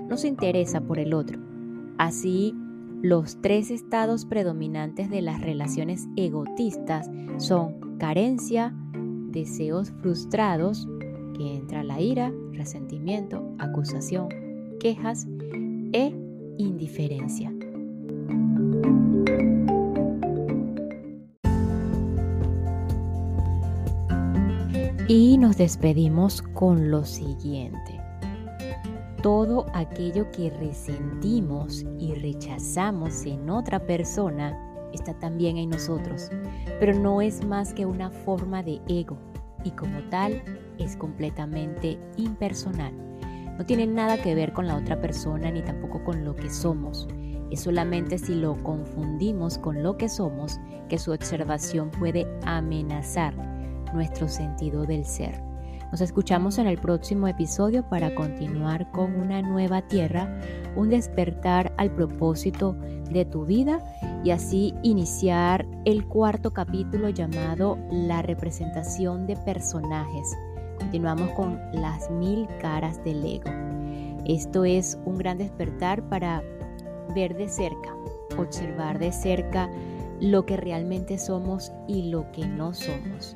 No 0.07 0.17
se 0.17 0.27
interesa 0.27 0.81
por 0.81 0.99
el 0.99 1.13
otro. 1.13 1.39
Así, 1.97 2.53
los 3.01 3.41
tres 3.41 3.71
estados 3.71 4.25
predominantes 4.25 5.09
de 5.09 5.21
las 5.21 5.41
relaciones 5.41 6.07
egotistas 6.15 7.09
son 7.37 7.97
carencia, 7.97 8.75
deseos 9.31 9.91
frustrados, 10.01 10.87
que 11.37 11.55
entra 11.55 11.83
la 11.83 12.01
ira, 12.01 12.31
resentimiento, 12.51 13.55
acusación, 13.57 14.29
quejas 14.79 15.27
e 15.93 16.13
indiferencia. 16.57 17.51
Y 25.13 25.37
nos 25.37 25.57
despedimos 25.57 26.41
con 26.41 26.89
lo 26.89 27.03
siguiente. 27.03 27.99
todo 29.21 29.65
aquello 29.73 30.31
que 30.31 30.49
resentimos 30.51 31.85
y 31.99 32.13
rechazamos 32.13 33.25
en 33.25 33.49
otra 33.49 33.85
persona 33.85 34.57
está 34.93 35.13
también 35.19 35.57
en 35.57 35.71
nosotros, 35.71 36.29
pero 36.79 36.97
no 36.97 37.21
es 37.21 37.45
más 37.45 37.73
que 37.73 37.85
una 37.85 38.09
forma 38.09 38.63
de 38.63 38.79
ego 38.87 39.17
y 39.65 39.71
como 39.71 39.99
tal 40.09 40.41
es 40.77 40.95
completamente 40.95 41.99
impersonal. 42.15 42.93
No 43.57 43.65
tiene 43.65 43.87
nada 43.87 44.15
que 44.21 44.33
ver 44.33 44.53
con 44.53 44.65
la 44.65 44.77
otra 44.77 45.01
persona 45.01 45.51
ni 45.51 45.61
tampoco 45.61 46.01
con 46.05 46.23
lo 46.23 46.37
que 46.37 46.49
somos. 46.49 47.09
Es 47.51 47.59
solamente 47.59 48.17
si 48.17 48.33
lo 48.33 48.55
confundimos 48.63 49.57
con 49.57 49.83
lo 49.83 49.97
que 49.97 50.07
somos 50.07 50.57
que 50.87 50.97
su 50.97 51.11
observación 51.11 51.91
puede 51.91 52.25
amenazar 52.45 53.50
nuestro 53.93 54.27
sentido 54.27 54.85
del 54.85 55.05
ser. 55.05 55.41
Nos 55.91 55.99
escuchamos 55.99 56.57
en 56.57 56.67
el 56.67 56.77
próximo 56.77 57.27
episodio 57.27 57.83
para 57.83 58.15
continuar 58.15 58.89
con 58.91 59.13
una 59.13 59.41
nueva 59.41 59.81
tierra, 59.81 60.39
un 60.77 60.89
despertar 60.89 61.73
al 61.77 61.91
propósito 61.91 62.77
de 63.11 63.25
tu 63.25 63.45
vida 63.45 63.83
y 64.23 64.31
así 64.31 64.73
iniciar 64.83 65.67
el 65.83 66.07
cuarto 66.07 66.51
capítulo 66.51 67.09
llamado 67.09 67.77
La 67.91 68.21
representación 68.21 69.27
de 69.27 69.35
personajes. 69.35 70.37
Continuamos 70.79 71.29
con 71.31 71.59
las 71.73 72.09
mil 72.09 72.47
caras 72.61 73.03
del 73.03 73.25
ego. 73.25 73.51
Esto 74.25 74.63
es 74.63 74.97
un 75.03 75.17
gran 75.17 75.39
despertar 75.39 76.07
para 76.07 76.41
ver 77.13 77.35
de 77.35 77.49
cerca, 77.49 77.93
observar 78.37 78.97
de 78.97 79.11
cerca 79.11 79.69
lo 80.21 80.45
que 80.45 80.55
realmente 80.55 81.17
somos 81.17 81.73
y 81.87 82.11
lo 82.11 82.31
que 82.31 82.47
no 82.47 82.73
somos. 82.73 83.35